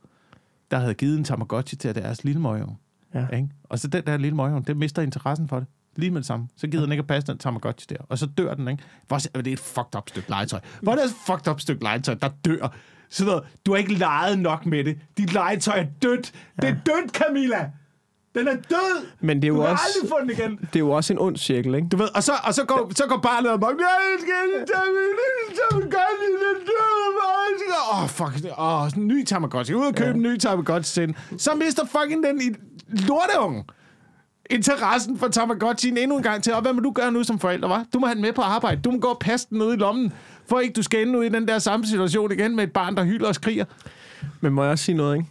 [0.70, 2.78] der havde givet en Tamagotchi til deres lille møgung.
[3.20, 3.36] Ja.
[3.36, 3.48] Ikke?
[3.64, 5.68] Og så den der lille møgung, det mister interessen for det.
[5.96, 6.48] Lige med det samme.
[6.56, 8.04] Så gider den ikke at passe den Tamagotchi der.
[8.08, 8.82] Og så dør den, ikke?
[9.08, 10.60] Hvor er det et fucked up stykke legetøj.
[10.82, 12.74] Hvor er det et fucked up stykke legetøj, der dør?
[13.10, 14.98] Så noget, du har ikke leget nok med det.
[15.18, 16.32] Dit legetøj er dødt.
[16.62, 17.70] Det er dødt, Camilla!
[18.34, 19.06] Den er død!
[19.20, 20.56] Men det er Du jo kan også, aldrig få den igen.
[20.56, 21.88] det er jo også en ond cirkel, ikke?
[21.88, 23.76] Du ved, og så, og så, går, så går barnet amok.
[23.76, 23.88] Nej,
[24.28, 27.06] jeg min lille Tamagotchi, den døde.
[27.92, 28.58] Åh, oh, fuck.
[28.58, 29.74] Åh, oh, en ny Tamagotchi.
[29.74, 30.14] Ud og købe ja.
[30.14, 31.16] en ny Tamagotchi til.
[31.38, 32.54] Så mister fucking den i
[32.88, 33.64] lorteungen
[34.50, 36.54] interessen for Tamagotchien endnu en gang til.
[36.54, 37.84] Og hvad må du gøre nu som forælder, var?
[37.92, 38.80] Du må have den med på arbejde.
[38.80, 40.12] Du må gå og passe den nede i lommen,
[40.48, 42.96] for ikke du skal ende ud i den der samme situation igen med et barn,
[42.96, 43.64] der hylder og skriger.
[44.40, 45.28] Men må jeg også sige noget, ikke?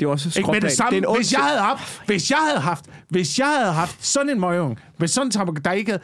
[0.00, 1.00] Det er også Ikke med det samme.
[1.00, 4.30] Det er hvis jeg havde haft, hvis jeg havde haft, hvis jeg havde haft sådan
[4.30, 6.02] en møgung, med sådan en Tamagotchi, der ikke havde,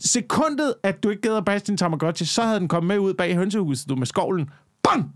[0.00, 3.14] sekundet, at du ikke gad at passe din Tamagotchi, så havde den kommet med ud
[3.14, 4.50] bag hønsehuset, du med skovlen.
[4.82, 5.14] Bang!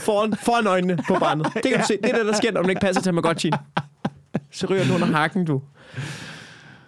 [0.00, 1.46] Foran, foran øjnene på barnet.
[1.54, 1.98] Det kan du se.
[2.02, 3.54] Det er det, der sker, når man ikke passer til Tamagotchien.
[4.50, 5.62] Så ryger den under hakken, du.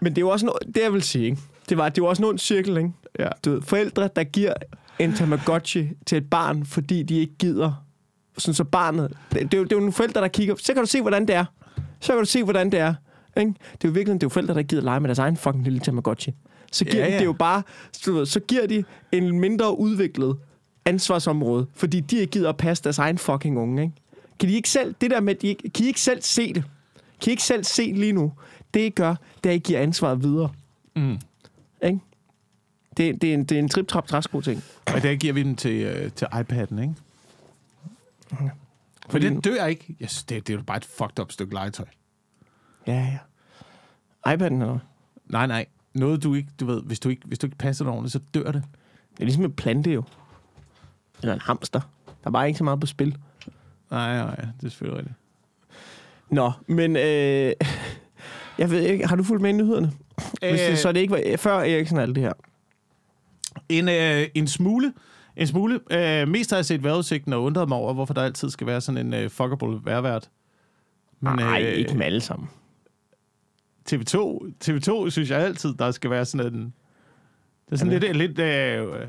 [0.01, 1.39] Men det er jo også en, det jeg vil sige, ikke?
[1.69, 2.91] Det var, det er jo også en ond cirkel, ikke?
[3.19, 3.29] Ja.
[3.45, 4.53] Du ved, forældre, der giver
[4.99, 7.85] en Tamagotchi til et barn, fordi de ikke gider.
[8.39, 9.13] Sådan så barnet...
[9.33, 10.55] Det, det, er jo, det er jo nogle forældre, der kigger...
[10.59, 11.45] Så kan du se, hvordan det er.
[12.01, 12.95] Så kan du se, hvordan det er.
[13.37, 13.49] Ikke?
[13.73, 15.65] Det er jo virkelig, det er jo forældre, der gider lege med deres egen fucking
[15.65, 16.33] lille Tamagotchi.
[16.73, 17.63] Så giver Ja, ja, de det jo bare...
[18.07, 20.37] Ved, så giver de en mindre udviklet
[20.85, 23.95] ansvarsområde, fordi de ikke gider at passe deres egen fucking unge, ikke?
[24.39, 26.65] Kan de ikke selv, det der med, de ikke, kan I ikke selv se det?
[27.21, 28.33] Kan I ikke selv se lige nu?
[28.75, 29.15] Det I gør,
[29.45, 30.53] det er, I giver ansvaret videre.
[30.97, 31.19] Mm.
[31.83, 31.99] Ikke?
[32.97, 34.63] Det, det, er en, det er en trip trap træsko ting.
[34.95, 36.95] Og der giver vi den til, øh, til iPad'en, ikke?
[39.09, 39.97] For den dør ikke.
[40.01, 41.87] Jeg synes, det, det er jo bare et fucked up stykke legetøj.
[42.87, 43.19] Ja,
[44.27, 44.35] ja.
[44.35, 44.79] iPad'en eller?
[45.27, 45.67] Nej, nej.
[45.95, 48.21] Noget, du ikke, du ved, hvis du ikke, hvis du ikke passer det ordentligt, så
[48.35, 48.63] dør det.
[49.13, 50.03] Det er ligesom en plante jo.
[51.23, 51.81] Eller en hamster.
[52.07, 53.17] Der er bare ikke så meget på spil.
[53.91, 55.17] Nej, nej, det er selvfølgelig rigtigt.
[56.31, 57.53] Nå, men øh,
[58.59, 59.93] jeg ved ikke, har du fulgt med i nyhederne?
[60.41, 62.33] Hvis det, så det ikke var før Eriksen og alt det her.
[63.69, 64.93] En, øh, en smule.
[65.37, 65.81] En smule.
[65.91, 68.81] Øh, mest har jeg set vejrudsigten og undret mig over, hvorfor der altid skal være
[68.81, 70.31] sådan en øh, fuckable vejrvært.
[71.21, 72.49] Men, Nej, øh, ikke med alle sammen.
[73.91, 76.75] TV2, TV2 synes jeg altid, der skal være sådan en...
[77.67, 78.17] Det er sådan Jamen.
[78.17, 78.37] lidt...
[78.37, 79.09] lidt øh,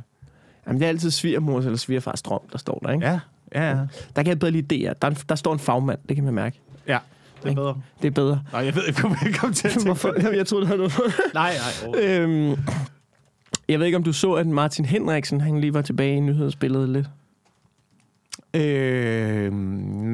[0.68, 3.06] Jamen, det er altid svigermors eller svigerfars drøm, der står der, ikke?
[3.08, 3.20] ja,
[3.56, 3.76] ja, ja.
[4.16, 4.94] Der kan jeg bedre lide det.
[5.02, 6.60] Der, er en- der står en fagmand, det kan man mærke.
[6.88, 6.98] Ja,
[7.44, 7.76] det er bedre.
[8.02, 8.42] Det er bedre.
[8.52, 10.14] Nej, jeg ved ikke, om jeg kom til at tænke Hvorfor?
[10.18, 10.94] Jamen, jeg troede, det havde noget.
[11.34, 11.54] Nej,
[11.94, 12.02] nej.
[12.04, 12.56] øhm,
[13.70, 16.90] jeg ved ikke, om du så, at Martin Henriksen, han lige var tilbage i nyhedsbilledet
[16.90, 17.08] lidt.
[18.56, 19.54] Øh,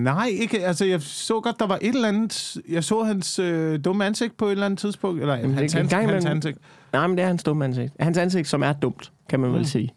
[0.03, 0.65] nej, ikke.
[0.65, 2.57] Altså, jeg så godt, der var et eller andet...
[2.69, 5.21] Jeg så hans øh, dumme ansigt på et eller andet tidspunkt.
[5.21, 6.57] Eller Jamen, hans, det hans, hans ansigt.
[6.93, 7.93] Nej, men det er hans dumme ansigt.
[7.99, 9.65] Hans ansigt, som er dumt, kan man vel Mm.
[9.65, 9.89] sige.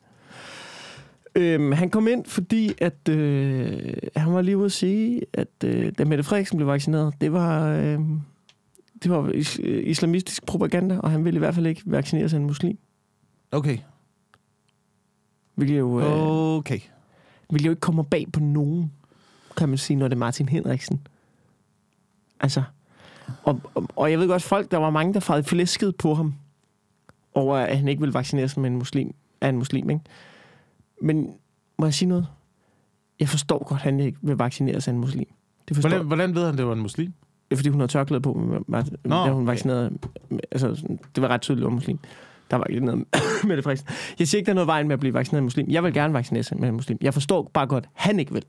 [1.35, 5.93] Øhm, han kom ind, fordi at, øh, han var lige ude at sige, at øh,
[5.99, 7.99] da Mette Frederiksen blev vaccineret, det var, øh,
[9.03, 12.45] det var is- islamistisk propaganda, og han ville i hvert fald ikke vaccinere sig en
[12.47, 12.79] muslim.
[13.53, 13.79] Okay.
[15.55, 16.07] Hvilket jo, øh,
[16.57, 16.81] Okay.
[17.49, 18.93] hvilket jo ikke kommer bag på nogen,
[19.57, 21.07] kan man sige, når det er Martin Henriksen.
[22.41, 22.63] Altså,
[23.45, 26.35] og, og, og jeg ved godt, folk, der var mange, der farede flæsket på ham,
[27.35, 30.03] over at han ikke ville vaccinere sig med en muslim, af en muslim, ikke?
[31.03, 31.35] Men
[31.79, 32.27] må jeg sige noget?
[33.21, 35.27] Jeg forstår godt, at han ikke vil vaccinere sig af en muslim.
[35.69, 37.13] Det forstår Hvordan, hvordan ved han, det var en muslim?
[37.53, 37.59] jeg.
[37.59, 39.47] Fordi hun havde tørklæde på, Nå, da hun okay.
[39.47, 39.99] vaccinerede.
[40.51, 41.99] Altså, sådan, det var ret tydeligt, at hun var muslim.
[42.51, 42.99] Der var ikke noget
[43.49, 43.89] med det Frederiksen.
[44.19, 45.71] Jeg siger ikke, der er noget vejen med at blive vaccineret af muslim.
[45.71, 46.99] Jeg vil gerne vaccinere sig med en muslim.
[47.01, 48.45] Jeg forstår bare godt, han ikke vil.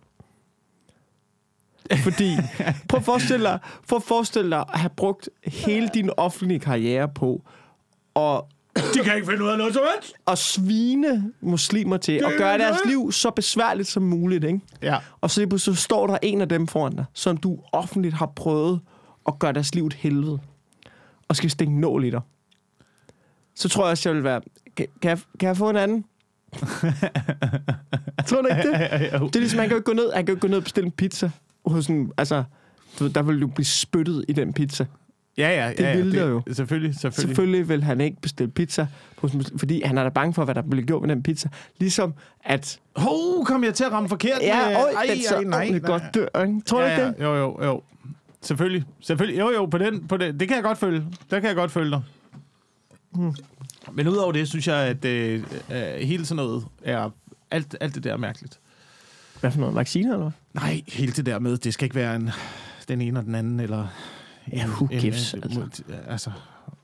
[1.97, 2.30] Fordi,
[2.89, 7.10] prøv at forestille dig, prøv at forestille dig at have brugt hele din offentlige karriere
[7.10, 7.43] på
[8.16, 8.41] at
[8.76, 10.13] De kan ikke finde ud af noget som helst.
[10.28, 12.89] at svine muslimer til og Det gøre er deres det.
[12.89, 14.59] liv så besværligt som muligt, ikke?
[14.82, 14.97] Ja.
[15.21, 18.80] Og så, så står der en af dem foran dig, som du offentligt har prøvet
[19.28, 20.39] at gøre deres liv et helvede,
[21.28, 22.21] og skal stikke nål i dig.
[23.55, 24.41] Så tror jeg også, jeg vil være...
[24.78, 26.05] Kan, kan, jeg, kan jeg få en anden?
[28.28, 28.80] tror du ikke det?
[29.11, 30.57] Det er ligesom, han kan jo ikke gå ned, han kan jo ikke gå ned
[30.57, 31.32] og bestille en pizza.
[31.65, 32.43] Hos en, altså,
[32.99, 34.86] der vil du blive spyttet i den pizza.
[35.38, 35.69] Ja, ja.
[35.69, 36.41] Det ja, ja, ville der jo.
[36.51, 37.13] Selvfølgelig, selvfølgelig.
[37.29, 38.88] Selvfølgelig vil han ikke bestille pizza,
[39.57, 41.49] fordi han er da bange for, hvad der bliver gjort med den pizza.
[41.79, 42.13] Ligesom
[42.43, 42.79] at...
[42.95, 44.41] Hov, kom jeg til at ramme forkert?
[44.41, 45.79] Ja, med- øj, ej, den så ej, nej, nej.
[45.79, 46.61] godt dør, ikke?
[46.65, 47.15] Tror du ja, ikke det?
[47.19, 47.81] ja, Jo, jo, jo.
[48.41, 48.84] Selvfølgelig.
[49.01, 49.39] Selvfølgelig.
[49.39, 50.39] Jo, jo, på den, på den.
[50.39, 51.03] Det kan jeg godt følge.
[51.31, 52.01] Der kan jeg godt følge dig.
[53.13, 53.36] Hmm.
[53.93, 57.09] Men udover det, synes jeg, at øh, øh, hele sådan noget er...
[57.51, 58.59] Alt, alt det der er mærkeligt.
[59.39, 59.75] Hvad for noget?
[59.75, 60.61] Vacciner, eller hvad?
[60.63, 62.29] Nej, hele det der med, det skal ikke være en,
[62.88, 63.88] den ene og den anden, eller...
[64.51, 65.61] Ja, who gives, altså.
[65.61, 65.83] altså.
[66.07, 66.31] altså,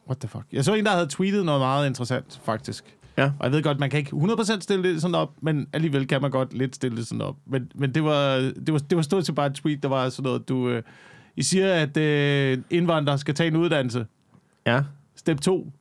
[0.07, 0.45] what the fuck.
[0.51, 2.95] Jeg så en, der havde tweetet noget meget interessant, faktisk.
[3.17, 3.31] Ja.
[3.39, 6.21] Og jeg ved godt, man kan ikke 100% stille det sådan op, men alligevel kan
[6.21, 7.35] man godt lidt stille det sådan op.
[7.45, 10.09] Men, men det, var, det, var, det var stort set bare et tweet, der var
[10.09, 10.69] sådan noget, du...
[10.69, 10.83] Øh,
[11.35, 14.05] I siger, at øh, indvandrere skal tage en uddannelse.
[14.65, 14.81] Ja.
[15.15, 15.71] Step 2.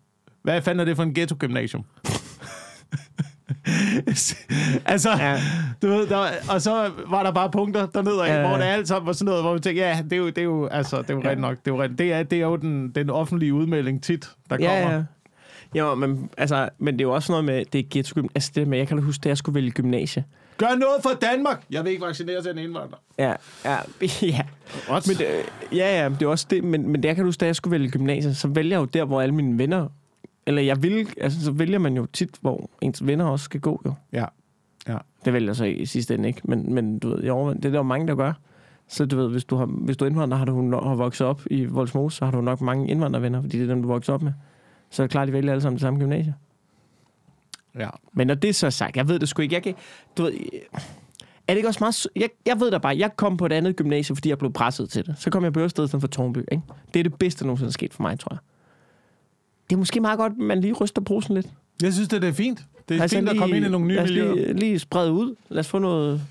[0.42, 1.84] Hvad fanden er det for en ghetto-gymnasium?
[4.86, 5.30] altså, ja.
[5.30, 5.40] Ja.
[5.82, 8.48] du ved, der, og så var der bare punkter dernede, Ja, ja, ja.
[8.48, 10.38] hvor det alt sammen var sådan noget, hvor vi tænkte, ja, det er jo, det
[10.38, 11.28] er jo, altså, det er jo Ja.
[11.28, 11.34] ja.
[11.34, 14.56] nok, det er jo, det er, det er jo den, den offentlige udmelding tit, der
[14.56, 14.72] kommer.
[14.72, 15.02] Ja, ja.
[15.74, 18.68] Ja, men, altså, men det er jo også noget med, det er ghetto Altså det
[18.68, 20.24] med, jeg kan da huske, da jeg skulle vælge gymnasie.
[20.56, 21.62] Gør noget for Danmark!
[21.70, 22.98] Jeg vil ikke vaccinere til en indvandrer.
[23.18, 23.32] Ja,
[23.64, 23.76] ja,
[24.22, 24.40] ja.
[24.90, 25.06] What?
[25.08, 25.26] Men det,
[25.72, 26.64] ja, ja, men det er også det.
[26.64, 29.04] Men, men jeg kan huske, da jeg skulle vælge gymnasie, så vælger jeg jo der,
[29.04, 29.88] hvor alle mine venner...
[30.48, 33.82] Eller jeg vil, altså, så vælger man jo tit, hvor ens venner også skal gå,
[33.86, 33.94] jo.
[34.12, 34.24] Ja.
[34.88, 34.98] Ja.
[35.24, 36.40] Det vælger så i sidste ende, ikke?
[36.44, 38.32] Men, men du ved, jeg det er der jo mange, der gør.
[38.88, 41.42] Så du ved, hvis du, har, hvis du er indvandrer, har du har vokset op
[41.50, 44.22] i Voldsmose, så har du nok mange indvandrervenner, fordi det er dem, du vokser op
[44.22, 44.32] med.
[44.90, 46.34] Så er det klart, de vælger alle sammen det samme gymnasie.
[47.78, 47.88] ja.
[48.12, 49.54] Men når det så er sagt, jeg ved det sgu ikke.
[49.54, 49.74] Jeg kan,
[50.16, 50.32] du ved,
[51.48, 52.06] er det ikke også meget...
[52.16, 54.90] Jeg, jeg ved da bare, jeg kom på et andet gymnasie, fordi jeg blev presset
[54.90, 55.14] til det.
[55.18, 56.38] Så kom jeg på Ørsted for Tornby.
[56.38, 56.62] Ikke?
[56.94, 58.38] Det er det bedste, der nogensinde er sket for mig, tror jeg.
[59.70, 61.46] Det er måske meget godt, at man lige ryster posen lidt.
[61.82, 62.64] Jeg synes, det er fint.
[62.88, 64.34] Det er altså, fint at komme ind i nogle nye miljøer.
[64.34, 65.34] Lige, lige sprede ud.
[65.48, 66.22] Lad os få noget...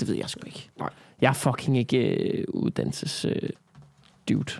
[0.00, 0.70] Det ved jeg sgu ikke.
[0.78, 0.88] Nej.
[1.20, 3.24] Jeg er fucking ikke øh, uddannelses...
[3.24, 3.34] Øh,
[4.28, 4.52] dude.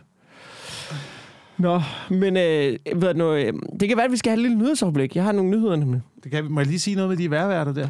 [1.58, 1.80] Nå,
[2.10, 5.16] men øh, ved nu, øh, det kan være, at vi skal have et lille nyhedsoverblik.
[5.16, 6.00] Jeg har nogle nyheder nemlig.
[6.24, 7.88] Det kan, vi- må jeg lige sige noget med de værværter der?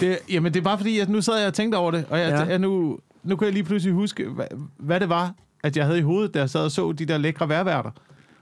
[0.00, 2.18] Det, jamen, det er bare fordi, at nu sad jeg og tænkte over det, og
[2.18, 2.42] jeg, ja.
[2.44, 5.98] jeg nu, nu kan jeg lige pludselig huske, hvad, hvad det var, at jeg havde
[5.98, 7.90] i hovedet, da jeg sad og så de der lækre værværter.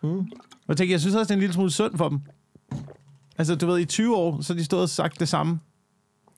[0.02, 0.26] Mm.
[0.70, 2.20] Og jeg tænkte, jeg synes også, det er en lille smule synd for dem.
[3.38, 5.60] Altså, du ved, i 20 år, så har de stået og sagt det samme.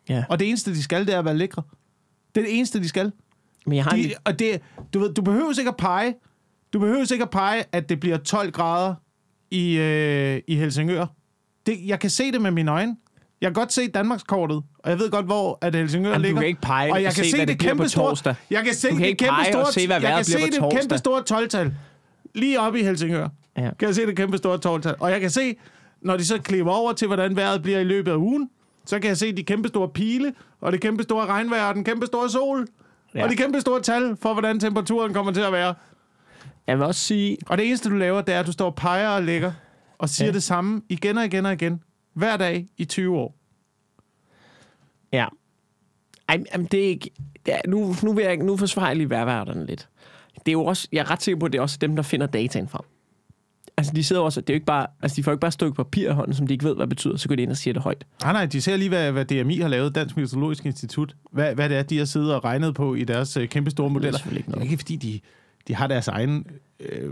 [0.08, 0.24] Ja.
[0.28, 1.62] Og det eneste, de skal, det er at være lækre.
[2.34, 3.12] Det er det eneste, de skal.
[3.66, 4.60] Men jeg har en, De, og det,
[4.94, 6.14] du, ved, du behøver ikke at pege,
[6.72, 8.94] du behøver ikke at pege, at det bliver 12 grader
[9.50, 11.06] i, øh, i Helsingør.
[11.66, 12.96] Det, jeg kan se det med mine øjne.
[13.40, 16.40] Jeg kan godt se Danmarkskortet, og jeg ved godt, hvor at Helsingør Jamen, du ligger.
[16.40, 18.34] kan ikke pege og jeg kan se, hvad det det bliver kæmpe store.
[18.50, 20.78] Jeg kan se Du kan det ikke kæmpe store, se, hvad jeg kan se det
[20.80, 21.74] kæmpe store 12-tal.
[22.34, 23.28] Lige oppe i Helsingør.
[23.56, 23.70] Ja.
[23.78, 24.94] Kan jeg se det kæmpe store 12-tal.
[25.00, 25.56] Og jeg kan se,
[26.00, 28.50] når de så klipper over til, hvordan vejret bliver i løbet af ugen,
[28.86, 31.84] så kan jeg se de kæmpe store pile, og det kæmpe store regnvejr, og den
[31.84, 32.66] kæmpe store sol,
[33.14, 33.18] ja.
[33.18, 33.24] Ja.
[33.24, 35.74] og de kæmpe store tal for, hvordan temperaturen kommer til at være.
[36.66, 38.74] jeg vil også sige, Og det eneste, du laver, det er, at du står og
[38.74, 39.52] peger og lægger,
[39.98, 40.30] og siger ja.
[40.30, 40.34] Ja.
[40.34, 41.82] det samme igen og igen og igen,
[42.14, 43.34] hver dag i 20 år.
[45.12, 45.26] ja.
[46.28, 47.10] Ej, jamen, det er ikke...
[47.46, 49.88] Er, nu, nu, vil jeg, nu forsvarer jeg lige værværterne lidt.
[50.34, 52.02] Det er jo også, jeg er ret sikker på, at det er også dem, der
[52.02, 52.82] finder dataen frem.
[53.82, 55.52] Altså, de sidder også, det er jo ikke bare, altså, de får ikke bare et
[55.54, 57.50] stykke papir i hånden, som de ikke ved, hvad det betyder, så går de ind
[57.50, 58.04] og siger det højt.
[58.22, 61.16] Nej, nej, de ser lige, hvad, hvad DMI har lavet, Dansk Meteorologisk Institut.
[61.32, 63.90] Hvad, hvad det er, de har siddet og regnet på i deres øh, kæmpe store
[63.90, 64.18] modeller.
[64.26, 64.64] ikke Det er noget.
[64.64, 65.20] ikke, fordi de,
[65.68, 66.46] de har deres egen
[66.80, 67.10] øh,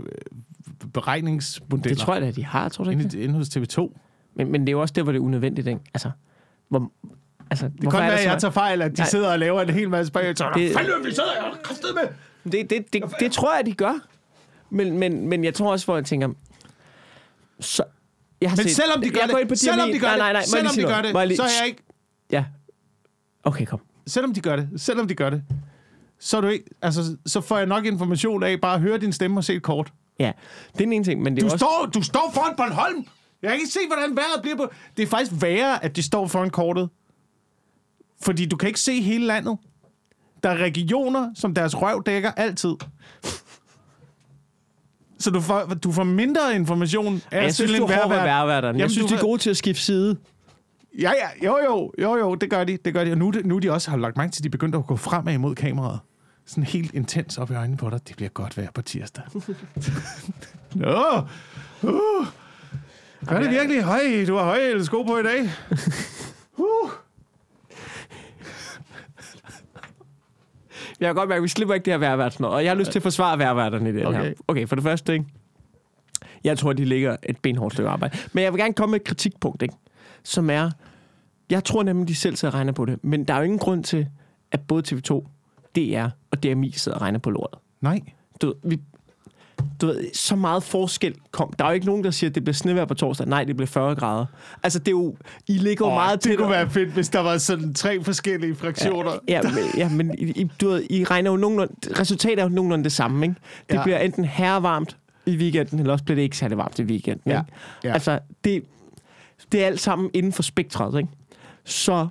[0.93, 3.13] beregningsmodeller Det tror jeg da, de har, tror du ikke det?
[3.13, 3.97] inde, inde hos TV2.
[4.35, 5.79] Men, men det er jo også der, hvor det er unødvendigt, ikke?
[5.93, 6.11] Altså,
[6.69, 6.91] hvor,
[7.49, 9.07] altså, Det kan være, at jeg tager fejl, at de Nej.
[9.09, 10.37] sidder og laver en hel masse bag.
[10.37, 10.73] Så Det- det...
[10.77, 12.09] fanden, vi sidder og
[12.43, 12.51] med.
[12.51, 13.93] Det, det, det, det tror jeg, de gør.
[14.69, 16.29] Men, men, men jeg tror også, hvor jeg tænker...
[17.61, 17.83] Så,
[18.41, 20.07] jeg har Men set, selvom de gør jeg går ind på det, selvom de gør
[20.07, 21.29] nej, nej, nej, det, selvom de gør noget?
[21.29, 21.83] Det, så er jeg ikke...
[22.31, 22.45] Ja.
[23.43, 23.81] Okay, kom.
[24.07, 25.43] Selvom de gør det, selvom de gør det,
[26.19, 29.13] så, er du ikke, altså, så får jeg nok information af bare at høre din
[29.13, 29.93] stemme og se et kort.
[30.19, 30.31] Ja,
[30.73, 31.57] det er den ene ting, men det er Du, også...
[31.57, 33.05] står, du står foran Bornholm!
[33.41, 34.71] Jeg kan ikke se, hvordan vejret bliver på...
[34.97, 36.89] Det er faktisk værre, at de står foran kortet.
[38.23, 39.57] Fordi du kan ikke se hele landet.
[40.43, 42.75] Der er regioner, som deres røv dækker altid.
[45.21, 48.79] Så du får, du får mindre information af jeg at synes, stille du er værværterne.
[48.79, 50.17] Jeg synes, de er gode til at skifte side.
[50.99, 53.11] Ja, ja, jo, jo, jo, jo, det gør de, det gør de.
[53.11, 54.85] Og nu, er det- nu de også har lagt mærke til, at de begyndte at
[54.87, 55.99] gå fremad imod kameraet.
[56.45, 57.99] Sådan helt intens op i øjnene på dig.
[58.07, 59.23] Det bliver godt vejr på tirsdag.
[60.75, 61.21] Nå,
[61.81, 62.25] uh,
[63.27, 63.83] gør det virkelig?
[63.83, 65.49] Høj, du har høje sko på i dag.
[71.01, 72.91] Jeg kan godt mærke, at vi slipper ikke det her værværtsnød, og jeg har lyst
[72.91, 74.23] til at forsvare værværterne i det Okay.
[74.23, 74.33] her.
[74.47, 75.25] Okay, for det første, ikke?
[76.43, 78.17] Jeg tror, de ligger et benhårdt stykke arbejde.
[78.33, 79.75] Men jeg vil gerne komme med et kritikpunkt, ikke?
[80.23, 80.71] Som er,
[81.49, 83.59] jeg tror nemlig, de selv sidder og regner på det, men der er jo ingen
[83.59, 84.07] grund til,
[84.51, 85.27] at både TV2,
[85.75, 87.59] DR og DMI sidder og regner på lortet.
[87.81, 87.99] Nej.
[88.41, 88.79] Du vi,
[89.81, 91.53] du ved, så meget forskel kom.
[91.59, 93.27] Der er jo ikke nogen, der siger, at det bliver snevejr på torsdag.
[93.27, 94.25] Nej, det bliver 40 grader.
[94.63, 95.15] Altså, det er jo...
[95.47, 98.55] I ligger jo Oh, meget det kunne være fedt, hvis der var sådan tre forskellige
[98.55, 99.11] fraktioner.
[99.27, 101.73] Ja, men, ja, men I, du ved, I regner jo nogenlunde...
[101.99, 103.35] Resultatet er jo nogenlunde det samme, ikke?
[103.69, 103.77] Det Ja.
[103.79, 103.83] ja.
[103.83, 107.39] bliver enten herrevarmt i weekenden, eller også bliver det ikke særlig varmt i weekenden, Ja.
[107.39, 107.51] ikke?
[107.83, 107.93] Ja.
[107.93, 108.63] Altså, det,
[109.51, 111.09] det er alt sammen inden for spektret, ikke?
[111.65, 112.07] Så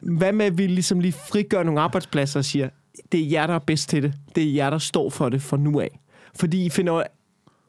[0.00, 2.68] hvad med, at vi ligesom lige frigør nogle arbejdspladser og siger,
[3.12, 4.14] det er jer, der er bedst til det.
[4.34, 5.99] Det er jer, der står for det fra nu af.
[6.34, 7.02] Fordi I finder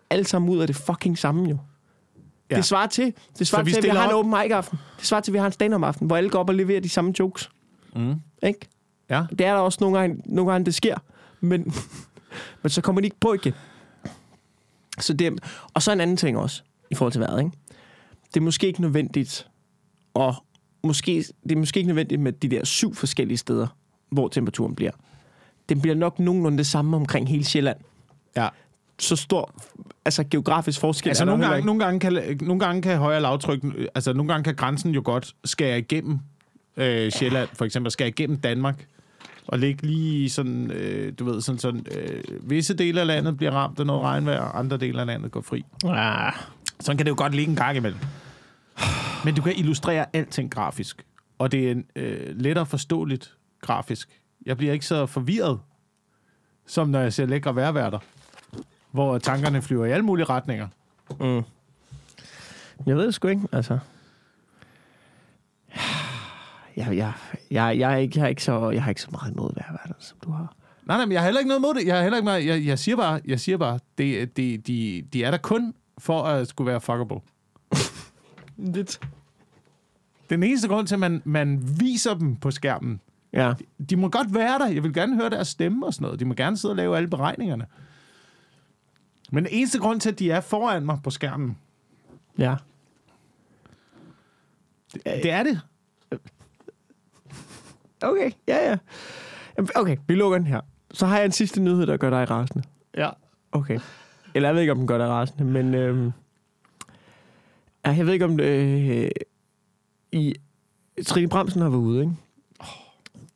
[0.10, 1.58] alle sammen ud af det fucking samme jo.
[2.52, 2.56] Ja.
[2.56, 4.80] Det svarer til, det svarer vi til at vi har en op- open mic aften.
[4.98, 6.80] Det svarer til, at vi har en stand aften, hvor alle går op og leverer
[6.80, 7.50] de samme jokes.
[7.96, 8.16] Mm.
[8.44, 8.60] Ikke?
[9.10, 9.24] Ja.
[9.30, 10.96] Det er der også nogle gange, nogle gange det sker.
[11.40, 11.74] Men,
[12.62, 13.54] men så kommer de ikke på igen.
[15.00, 15.40] Så det,
[15.74, 17.40] og så en anden ting også, i forhold til vejret.
[17.40, 17.52] Ikke?
[18.34, 19.48] Det er måske ikke nødvendigt,
[20.14, 20.36] og
[20.84, 23.68] måske, det er måske ikke nødvendigt med de der syv forskellige steder,
[24.10, 24.92] hvor temperaturen bliver.
[25.70, 27.78] Den bliver nok nogenlunde det samme omkring hele Sjælland.
[28.36, 28.48] Ja.
[29.00, 29.54] Så stor
[30.06, 31.66] altså geografisk forskel Altså, er nogle gange, ikke.
[31.66, 33.64] nogle, gange kan, nogle gange kan højere lavtryk,
[33.96, 36.20] altså nogle gange kan grænsen jo godt skære igennem
[36.78, 38.86] øh, Sjælland, for eksempel, skære igennem Danmark,
[39.48, 43.52] og ligge lige sådan, øh, du ved, sådan, sådan øh, visse dele af landet bliver
[43.52, 45.66] ramt af noget regnvejr, og andre dele af landet går fri.
[45.84, 46.30] Ja.
[46.80, 48.00] Sådan kan det jo godt ligge en gang imellem.
[49.26, 51.06] Men du kan illustrere alting grafisk,
[51.40, 54.10] og det er en, øh, lettere forståeligt grafisk.
[54.46, 55.60] Jeg bliver ikke så forvirret,
[56.68, 58.00] som når jeg ser lækre vejrværter,
[58.92, 60.68] hvor tankerne flyver i alle mulige retninger.
[61.20, 61.42] Mm.
[62.86, 63.80] Jeg ved det sgu ikke, altså.
[66.78, 67.14] Jeg, jeg,
[67.52, 69.94] jeg, jeg, er ikke, jeg, er ikke så, jeg har ikke så meget imod vejrværter,
[70.00, 70.56] som du har.
[70.86, 71.86] Nej, nej, men jeg har heller ikke noget mod det.
[71.88, 75.04] Jeg, har heller ikke meget, jeg, jeg siger bare, jeg siger bare det, det, de,
[75.14, 77.20] de er der kun for at skulle være fuckable.
[78.76, 79.00] Lidt.
[80.30, 83.02] Den eneste grund til, at man, man viser dem på skærmen,
[83.34, 83.54] Ja.
[83.90, 84.68] de må godt være der.
[84.68, 86.20] Jeg vil gerne høre deres stemme og sådan noget.
[86.20, 87.66] De må gerne sidde og lave alle beregningerne.
[89.32, 91.58] Men den eneste grund til, at de er foran mig på skærmen,
[92.38, 92.56] Ja.
[94.94, 95.62] det, det er det.
[98.04, 98.78] Okay, ja, ja.
[99.58, 100.62] Jamen, Okay, vi lukker den her.
[100.94, 102.64] Så har jeg en sidste nyhed, der gør dig rasende.
[102.98, 103.10] Ja.
[103.52, 103.80] Okay.
[104.36, 105.74] Eller jeg ved ikke, om den gør dig rasende, men...
[105.76, 106.12] Øhm,
[107.86, 108.40] ja, jeg ved ikke, om...
[108.40, 109.10] Øh,
[110.12, 110.34] i,
[111.06, 112.14] Trine Bramsen har været ude, ikke?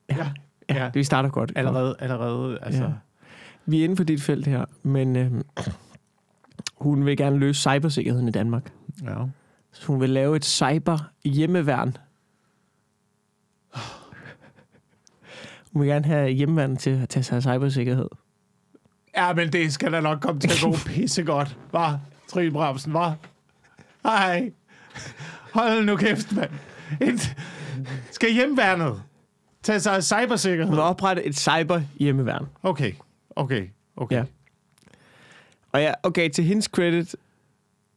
[0.09, 0.15] Ja.
[0.69, 0.91] Ja, Ja.
[0.93, 1.51] vi starter godt.
[1.55, 2.83] Allerede, allerede, altså...
[2.83, 2.89] Ja.
[3.65, 5.31] Vi er inden for dit felt her, men øh,
[6.75, 8.71] hun vil gerne løse cybersikkerheden i Danmark.
[9.03, 9.15] Ja.
[9.71, 11.97] Så hun vil lave et cyber hjemmeværn.
[15.73, 18.09] Hun vil gerne have hjemmeværn til at tage sig af cybersikkerhed.
[19.17, 21.57] Ja, men det skal da nok komme til at gå pissegodt.
[21.71, 23.15] Var Trine Bramsen, var?
[24.03, 24.51] Hej.
[25.53, 26.51] Hold nu kæft, mand.
[27.01, 27.35] Et,
[28.11, 29.01] skal hjemværnet
[29.63, 30.71] tage sig af Hun cybersikkerhed?
[30.71, 32.45] vil oprette et cyber hjemmeværn.
[32.63, 32.91] Okay,
[33.35, 33.67] okay,
[33.97, 34.15] okay.
[34.15, 34.23] Ja.
[35.75, 37.15] Og ja, okay, til hendes credit,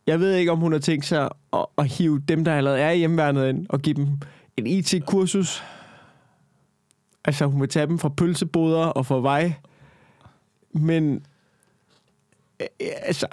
[0.06, 2.90] jeg ved ikke, om hun har tænkt sig at, at hive dem, der allerede er
[2.90, 4.06] i hjemmeværnet ind, og give dem
[4.56, 5.62] en IT-kursus.
[7.24, 9.52] Altså, hun vil tage dem fra pølseboder og fra vej.
[10.72, 11.26] Men,
[12.80, 13.26] altså,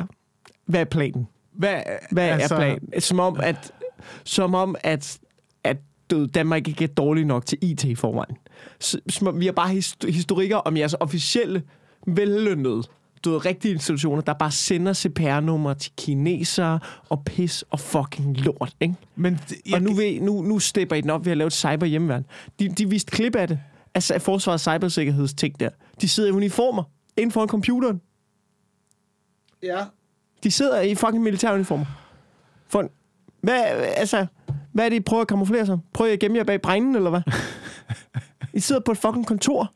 [0.65, 1.27] hvad er planen?
[1.51, 1.81] Hvad,
[2.11, 3.01] Hvad altså, er planen?
[3.01, 3.71] Som om, at,
[4.23, 5.19] som om, at,
[5.63, 5.77] at
[6.09, 8.37] ved, Danmark ikke er dårlig nok til IT i forvejen.
[9.09, 11.63] Som om, vi har bare hist- historikker om jeres officielle,
[12.07, 12.83] vellønnede,
[13.25, 18.75] du ved, rigtige institutioner, der bare sender CPR-numre til kinesere og pis og fucking lort,
[18.81, 18.95] ikke?
[19.15, 19.39] Men
[19.73, 22.25] og nu, vil, nu, nu stepper I den op ved at lave et cyber hjemmeværn.
[22.59, 23.59] De, de viste klip af det.
[23.93, 25.69] Altså af forsvarets cybersikkerhedsting der.
[26.01, 26.83] De sidder i uniformer
[27.17, 28.01] inden for computeren.
[29.63, 29.85] Ja.
[30.43, 31.85] De sidder i fucking militæruniformer.
[32.67, 32.89] For,
[33.41, 33.63] hvad,
[33.97, 34.25] altså,
[34.71, 35.77] hvad er det, I prøver at kamuflere sig?
[35.93, 37.21] Prøver I at gemme jer bag brænden, eller hvad?
[38.53, 39.73] I sidder på et fucking kontor.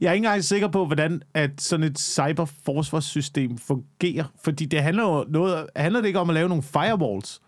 [0.00, 4.24] Jeg er ikke engang sikker på, hvordan at sådan et cyberforsvarssystem fungerer.
[4.44, 7.40] Fordi det handler jo noget, handler det ikke om at lave nogle firewalls.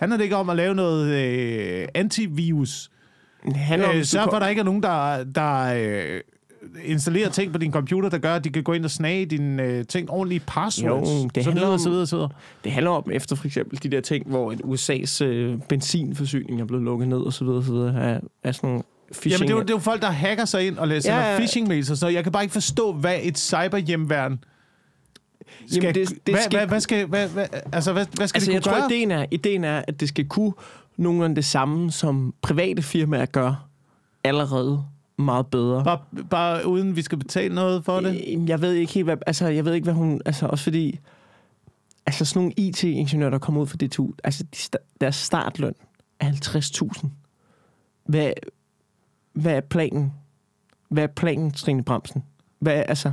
[0.00, 2.90] Handler det ikke om at lave noget øh, antivirus?
[3.44, 6.20] Det handler om, Øh, sørg for, at der ikke er nogen, der, der øh,
[6.84, 9.62] installerer ting på din computer, der gør, at de kan gå ind og snage dine
[9.62, 11.08] øh, ting ordentlige passwords.
[11.08, 12.30] Jo, det så handler videre, om- så videre, så videre.
[12.64, 16.64] Det handler om efter for eksempel de der ting, hvor et USA's øh, benzinforsyning er
[16.64, 18.82] blevet lukket ned og så videre, så videre af, af sådan nogle
[19.12, 19.32] phishing.
[19.32, 21.38] Jamen, det er, jo, det er jo folk, der hacker sig ind og læser Ja,
[21.38, 22.14] phishing-mails og sådan noget.
[22.14, 24.38] Jeg kan bare ikke forstå, hvad et cyberhjemværn
[25.66, 25.82] skal...
[25.82, 28.50] Jamen, det- det hvad, skal- hvad, hvad, skal, hvad, hvad, altså, hvad, hvad skal altså,
[28.50, 28.90] det jeg kunne tror, gøre?
[28.92, 30.52] ideen er, ideen er, at det skal kunne
[30.96, 33.68] nogenlunde det samme, som private firmaer gør
[34.24, 34.84] allerede
[35.18, 35.84] meget bedre.
[35.84, 35.98] Bare,
[36.30, 38.44] bare uden vi skal betale noget for det?
[38.48, 40.98] Jeg ved ikke helt, hvad, altså, jeg ved ikke, hvad hun, altså også fordi,
[42.06, 45.74] altså sådan nogle IT-ingeniører, der kommer ud fra DTU, altså de, deres startløn
[46.20, 47.06] er 50.000.
[48.06, 48.32] Hvad,
[49.32, 50.12] hvad er planen?
[50.88, 52.22] Hvad er planen, Trine Bremsen?
[52.58, 53.12] Hvad er, altså,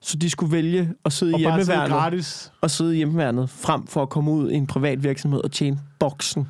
[0.00, 2.52] så de skulle vælge at sidde i Og sidde hjemmeværnet, gratis?
[2.60, 5.78] og sidde i hjemmeværnet, frem for at komme ud i en privat virksomhed og tjene
[5.98, 6.48] boksen.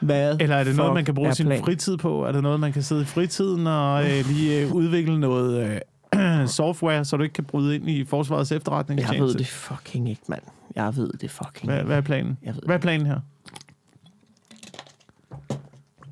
[0.00, 1.64] Hvad Eller er det noget, man kan bruge sin planen?
[1.64, 2.24] fritid på?
[2.24, 5.80] Er det noget, man kan sidde i fritiden og øh, lige øh, udvikle noget
[6.14, 9.22] øh, software, så du ikke kan bryde ind i forsvarets Jeg efterretningstjeneste?
[9.22, 10.42] ved det fucking ikke, mand.
[10.76, 11.86] Jeg ved det fucking Hvad, ikke.
[11.86, 12.38] hvad er planen?
[12.42, 13.20] Jeg ved Hvad er planen her?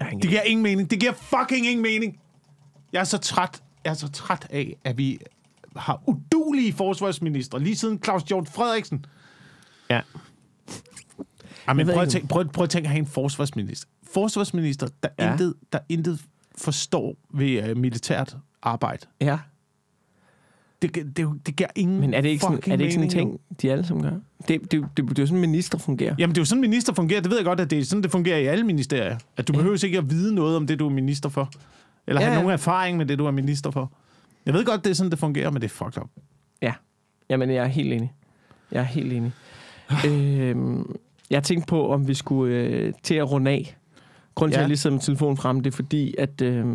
[0.00, 0.90] Det giver ingen mening.
[0.90, 2.20] Det giver fucking ingen mening.
[2.92, 3.62] Jeg er så træt.
[3.84, 5.18] Jeg er så træt af, at vi
[5.76, 9.06] har udulige forsvarsminister, lige siden Claus Hjort Frederiksen.
[9.90, 10.00] Ja.
[11.68, 13.88] Jamen, prøv, at tænke, prøv, prøv at tænke at have en forsvarsminister.
[14.12, 15.32] Forsvarsminister, der, ja.
[15.32, 16.24] intet, der intet
[16.56, 19.06] forstår ved uh, militært arbejde.
[19.20, 19.38] Ja,
[20.82, 23.04] Det, det, det, det giver ingen men er det ikke sådan, er det ikke sådan
[23.04, 24.10] en ting, de alle sammen gør?
[24.10, 26.14] Det, det, det, det, det er jo sådan, minister fungerer.
[26.18, 27.20] Jamen, det er jo sådan, minister fungerer.
[27.20, 29.18] Det ved jeg godt, at det er sådan, det fungerer i alle ministerier.
[29.36, 29.56] At du Ja.
[29.56, 29.62] ja.
[29.62, 31.50] behøver ikke at vide noget om det, du er minister for.
[32.06, 32.40] Eller Ja, have ja.
[32.42, 33.92] nogen erfaring med det, du er minister for.
[34.46, 36.08] Jeg ved godt, det er sådan, det fungerer, men det er fucked up.
[37.30, 38.12] Jamen, jeg er helt enig.
[38.72, 39.32] Jeg er helt enig.
[40.08, 40.96] øhm,
[41.30, 43.76] jeg tænkte på, om vi skulle øh, til at runde af.
[44.34, 44.60] Grunden til, Ja.
[44.60, 46.40] at jeg lige sidder med telefonen frem, det er fordi, at...
[46.40, 46.66] Øh,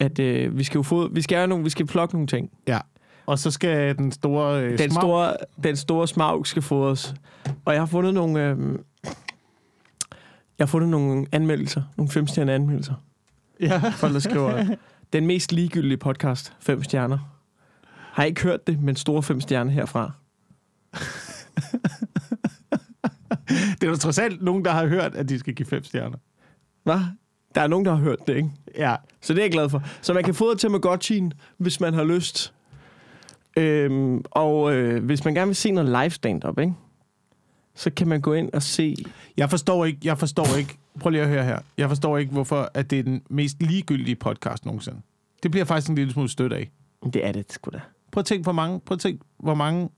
[0.00, 2.50] at øh, vi skal jo få, vi skal have nogle, vi skal plukke nogle ting.
[3.26, 4.62] Og så skal den store...
[4.62, 7.14] Øh, Den smag- store, den store smag skal få os.
[7.64, 8.58] Og jeg har fundet nogle, øh,
[10.58, 12.94] jeg har fundet nogle anmeldelser, nogle femstjerne anmeldelser.
[13.60, 13.78] Ja.
[13.96, 14.74] Folk, der skriver,
[15.12, 17.18] den mest ligegyldige podcast, fem stjerner.
[18.12, 20.12] Har ikke hørt det, men store fem stjerner herfra.
[23.80, 26.18] Det er jo trods alt nogen, der har hørt, at de skal give fem stjerner.
[26.84, 27.00] Hvad?
[27.54, 28.50] Der er nogen, der har hørt det, ikke?
[28.76, 28.96] Ja.
[29.20, 29.82] Så det er jeg glad for.
[30.00, 32.52] Så man kan få det til Tamagotchien, hvis man har lyst.
[33.56, 36.74] Øhm, og øh, hvis man gerne vil se noget live stand-up, ikke?
[37.74, 38.96] så kan man gå ind og se...
[39.36, 41.58] Jeg forstår ikke, jeg forstår ikke, prøv lige at høre her.
[41.78, 45.00] Jeg forstår ikke, hvorfor at det er den mest ligegyldige podcast nogensinde.
[45.42, 46.70] Det bliver faktisk en lille smule stødt af.
[47.12, 47.80] Det er det sgu da.
[48.12, 49.88] Prøv at tænke, hvor mange, prøv at tænke, hvor mange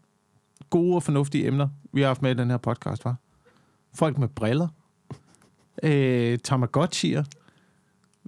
[0.70, 3.16] gode og fornuftige emner, vi har haft med i den her podcast, var.
[3.94, 4.68] Folk med briller.
[5.82, 7.24] Øh, Tamagotchi'er.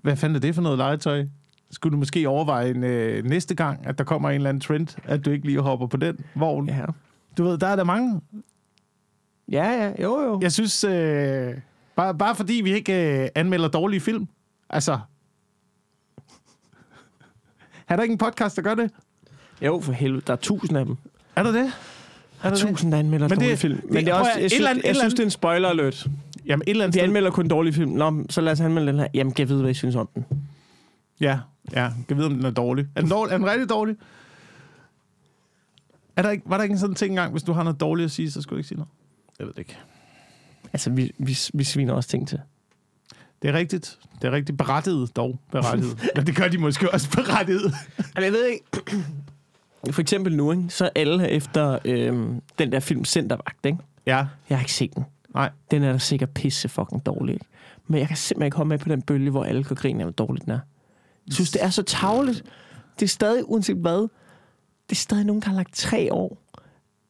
[0.05, 1.27] Hvad fanden er det for noget legetøj?
[1.71, 4.89] Skulle du måske overveje en, øh, næste gang, at der kommer en eller anden trend,
[5.05, 6.69] at du ikke lige hopper på den vogn?
[6.69, 6.85] Ja.
[7.39, 8.21] Du ved, der er der mange.
[9.49, 10.39] Ja, ja, jo, jo.
[10.43, 11.55] Jeg synes, øh,
[11.97, 14.29] Bare, bare fordi vi ikke øh, anmelder dårlige film.
[14.71, 14.93] Altså...
[17.89, 18.91] Er der ikke en podcast, der gør det?
[19.63, 20.23] Jo, for helvede.
[20.27, 20.97] Der er tusind af dem.
[21.37, 21.73] Er der det?
[22.43, 23.81] Er er der tusind, der anmelder Men det- dårlige film.
[23.91, 26.07] Men det er også, jeg, synes, eller andet- jeg synes, det er en spoiler alert.
[26.47, 27.09] Jamen, et eller andet Vi sted...
[27.09, 27.91] anmelder kun dårlige film.
[27.91, 29.07] Nå, så lad os anmelde den her.
[29.15, 30.27] Jamen, kan jeg vide, hvad I synes om den?
[31.21, 31.39] Ja,
[31.73, 31.91] ja.
[32.09, 32.87] Jeg vide, om den er dårlig.
[32.97, 33.33] Er den, dårlig?
[33.33, 33.97] Er den rigtig dårlig?
[36.17, 38.05] Er der ikke, var der ikke en sådan ting engang, hvis du har noget dårligt
[38.05, 38.91] at sige, så skulle du ikke sige noget?
[39.39, 39.79] Jeg ved det ikke.
[40.73, 42.41] Altså, vi, vi, vi sviner også ting til.
[43.43, 43.99] Det er rigtigt.
[44.23, 45.99] Det er rigtigt berettiget, dog berettiget.
[46.17, 47.73] Men det gør de måske også berettiget.
[48.17, 48.65] Jamen, jeg ved ikke.
[49.91, 50.65] For eksempel nu, ikke?
[50.69, 53.79] så alle efter øhm, den der film Centervagt, ikke?
[54.07, 55.05] Ja, Jeg har ikke set den
[55.35, 55.51] nej.
[55.71, 57.47] Den er da sikkert pisse fucking dårlig, ikke?
[57.87, 60.05] Men jeg kan simpelthen ikke komme med på den bølge, hvor alle kan grine af,
[60.05, 60.61] hvor dårligt den er.
[61.27, 62.45] Jeg synes, det er så tavligt.
[63.01, 64.01] Det er stadig, uanset hvad,
[64.89, 66.39] det er stadig nogen, der har lagt tre år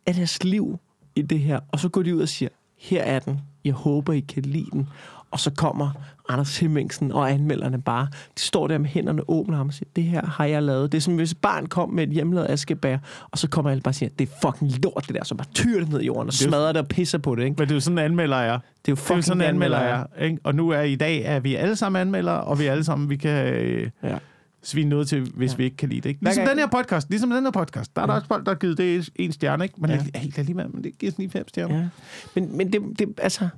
[0.06, 0.78] af deres liv
[1.16, 1.60] i det her.
[1.72, 2.48] Og så går de ud og siger,
[2.78, 3.40] her er den.
[3.64, 4.88] Jeg håber, I kan lide den.
[5.34, 5.90] Og så kommer
[6.28, 8.06] Anders Hemmingsen og anmelderne bare.
[8.38, 10.92] De står der med hænderne åbne og siger, det her har jeg lavet.
[10.92, 12.98] Det er som hvis et barn kom med et hjemmelavet askebær,
[13.30, 15.24] og så kommer alle bare og siger, det er fucking lort det der.
[15.24, 17.42] Så bare tyrer det ned i jorden og er smadrer det og pisser på det.
[17.44, 17.54] Ikke?
[17.58, 18.52] Men det er jo sådan, en anmelder er.
[18.52, 20.24] Det er jo Det er fucking sådan, en anmelder anmelder er.
[20.24, 20.38] Ikke?
[20.44, 23.16] Og nu er i dag, er vi alle sammen anmeldere, og vi alle sammen, vi
[23.16, 24.18] kan øh, Ja.
[24.62, 25.56] svine noget til, hvis Ja.
[25.56, 26.08] vi ikke kan lide det.
[26.08, 26.24] Ikke?
[26.24, 27.10] Ligesom den her podcast.
[27.10, 27.96] Ligesom den her podcast.
[27.96, 28.16] Der er der Ja.
[28.18, 29.74] også folk, der har givet det en stjerne, ikke?
[29.78, 30.04] Men ja.
[30.14, 31.76] helt alligevel, men det giver sådan lige fem stjerner.
[31.78, 31.88] Ja.
[32.34, 33.48] Men, men det, det, altså...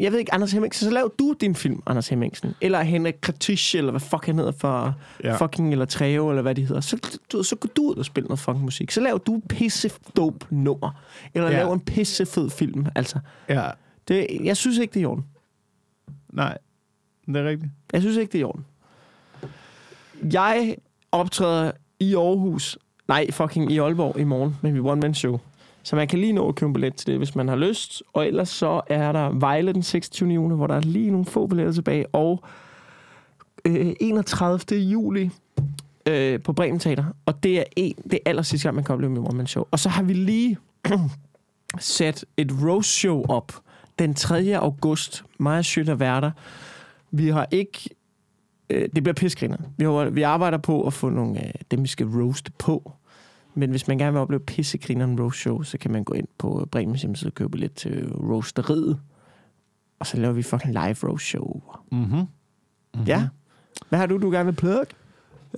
[0.00, 2.54] Jeg ved ikke, Anders Hemmingsen, så lav du din film, Anders Hemmingsen.
[2.60, 4.94] Eller Henrik Kratisch, eller hvad fuck han hedder for
[5.24, 5.36] Ja.
[5.36, 6.80] fucking, eller Treo, eller hvad de hedder.
[6.80, 8.90] Så, du, så går du ud og spiller noget fucking musik.
[8.90, 11.02] Så lav du pisse dope nummer.
[11.34, 11.56] Eller Ja.
[11.56, 12.86] lav en pisse fed film.
[12.94, 13.18] Altså,
[13.48, 13.70] ja.
[14.08, 15.24] det, jeg synes ikke, det er i orden.
[16.32, 16.58] Nej,
[17.26, 17.72] det er rigtigt.
[17.92, 18.64] Jeg synes ikke, det er i orden.
[20.32, 20.76] Jeg
[21.12, 25.40] optræder i Aarhus, nej, fucking i Aalborg i morgen med mit one-man-show.
[25.82, 28.02] Så man kan lige nå at købe en billet til det, hvis man har lyst.
[28.12, 30.30] Og ellers så er der Vejle den 26.
[30.30, 32.06] juni, hvor der er lige nogle få billetter tilbage.
[32.14, 32.42] Og
[33.64, 34.78] øh, 31.
[34.80, 35.30] juli
[36.06, 37.04] øh, på Bremen Teater.
[37.26, 39.64] Og det er, en, det er aller sidste gang, man kan opleve mit one-man-show.
[39.70, 40.58] Og så har vi lige
[41.78, 43.52] sat et roast show op
[43.98, 44.56] den 3.
[44.56, 45.24] august.
[45.38, 46.30] Maja og Sjøt Værter.
[47.10, 47.90] Vi har ikke...
[48.70, 49.56] Øh, det bliver pisgriner.
[49.76, 52.92] Vi, har, vi arbejder på at få nogle øh, dem, vi skal roast på.
[53.54, 56.68] Men hvis man gerne vil opleve pissegrineren roast show, så kan man gå ind på
[56.70, 59.00] Bremens hjemmeside og købe lidt til roasteriet.
[59.98, 61.62] Og så laver vi fucking live roast show.
[61.92, 62.14] Mm-hmm.
[62.14, 63.06] Mm-hmm.
[63.06, 63.28] Ja.
[63.88, 64.94] Hvad har du, du gerne vil plukke?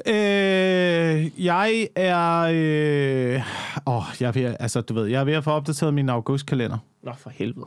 [0.06, 2.38] Øh, jeg er...
[2.40, 3.42] Øh,
[3.86, 6.78] åh, jeg er ved, altså, du ved, jeg er ved at få opdateret min augustkalender.
[7.02, 7.66] Nå, for helvede.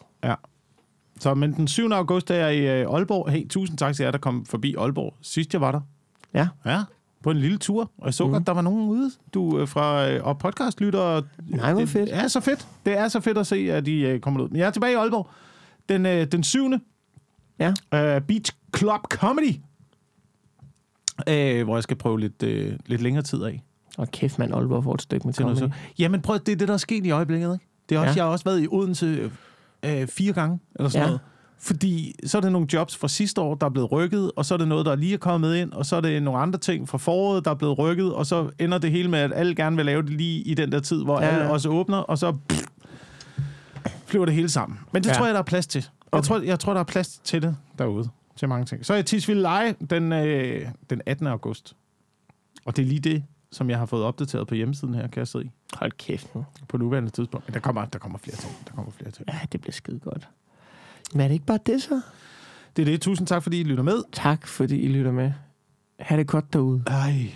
[1.20, 1.92] Så, men den 7.
[1.92, 3.30] august er jeg i øh, Aalborg.
[3.32, 5.14] Hey, tusind tak til jer, der kom forbi Aalborg.
[5.22, 5.82] Sidst jeg var der.
[6.34, 6.48] Ja.
[6.66, 6.82] Ja,
[7.26, 7.92] på en lille tur.
[7.98, 8.30] Og jeg så Mhm.
[8.30, 8.34] mm.
[8.34, 11.22] godt, der var nogen ude, du øh, fra øh, og podcastlytter.
[11.48, 12.10] Nej, hvor fedt.
[12.10, 12.68] Det er så fedt.
[12.86, 14.50] Det er så fedt at se, at de øh, kommer ud.
[14.50, 15.30] Men jeg er tilbage i Aalborg.
[15.90, 16.72] Den, øh, den 7.
[17.60, 17.70] Ja.
[17.94, 19.56] Øh, Beach Club Comedy.
[21.30, 23.64] Øh, hvor jeg skal prøve lidt, øh, lidt længere tid af.
[23.98, 25.70] Og kæft, man, Aalborg får et stykke med Til noget så.
[26.00, 27.54] Jamen prøv, det er det, der er sket i øjeblikket.
[27.54, 27.66] Ikke?
[27.90, 28.16] Det er også, Ja.
[28.16, 29.32] Jeg har også været i Odense
[29.86, 31.08] øh, fire gange, eller sådan ja.
[31.08, 31.22] noget.
[31.60, 34.54] Fordi så er det nogle jobs fra sidste år, der er blevet rykket, og så
[34.54, 36.90] er det noget, der lige er kommet ind, og så er det nogle andre ting
[36.90, 39.76] fra foråret, der er blevet rykket, og så ender det hele med, at alle gerne
[39.76, 41.28] vil lave det lige i den der tid, hvor Ja.
[41.28, 42.64] alle også åbner, og så pff,
[44.06, 44.80] flyver det hele sammen.
[44.92, 45.14] Men det Ja.
[45.16, 45.80] tror jeg, der er plads til.
[45.80, 45.90] Jeg,
[46.20, 46.28] Okay.
[46.28, 48.86] tror, jeg tror, der er plads til det derude, til mange ting.
[48.86, 51.28] Så er jeg Tisvilde Leje den, øh, den 18.
[51.28, 51.76] august.
[52.66, 55.28] Og det er lige det, som jeg har fået opdateret på hjemmesiden her, kan jeg
[55.28, 56.28] se Hold kæft
[56.68, 57.48] på nuværende tidspunkt.
[57.48, 58.54] Men der kommer, der kommer flere ting.
[58.68, 59.28] Der kommer flere ting.
[59.30, 60.28] Ja, det bliver skide godt.
[61.14, 62.02] Men er det ikke bare det så?
[62.76, 63.02] Det er det.
[63.02, 64.04] Tusind tak, fordi I lytter med.
[64.14, 65.32] Tak, fordi I lytter med.
[66.00, 66.84] Ha' det godt derude.
[66.88, 67.32] Ej.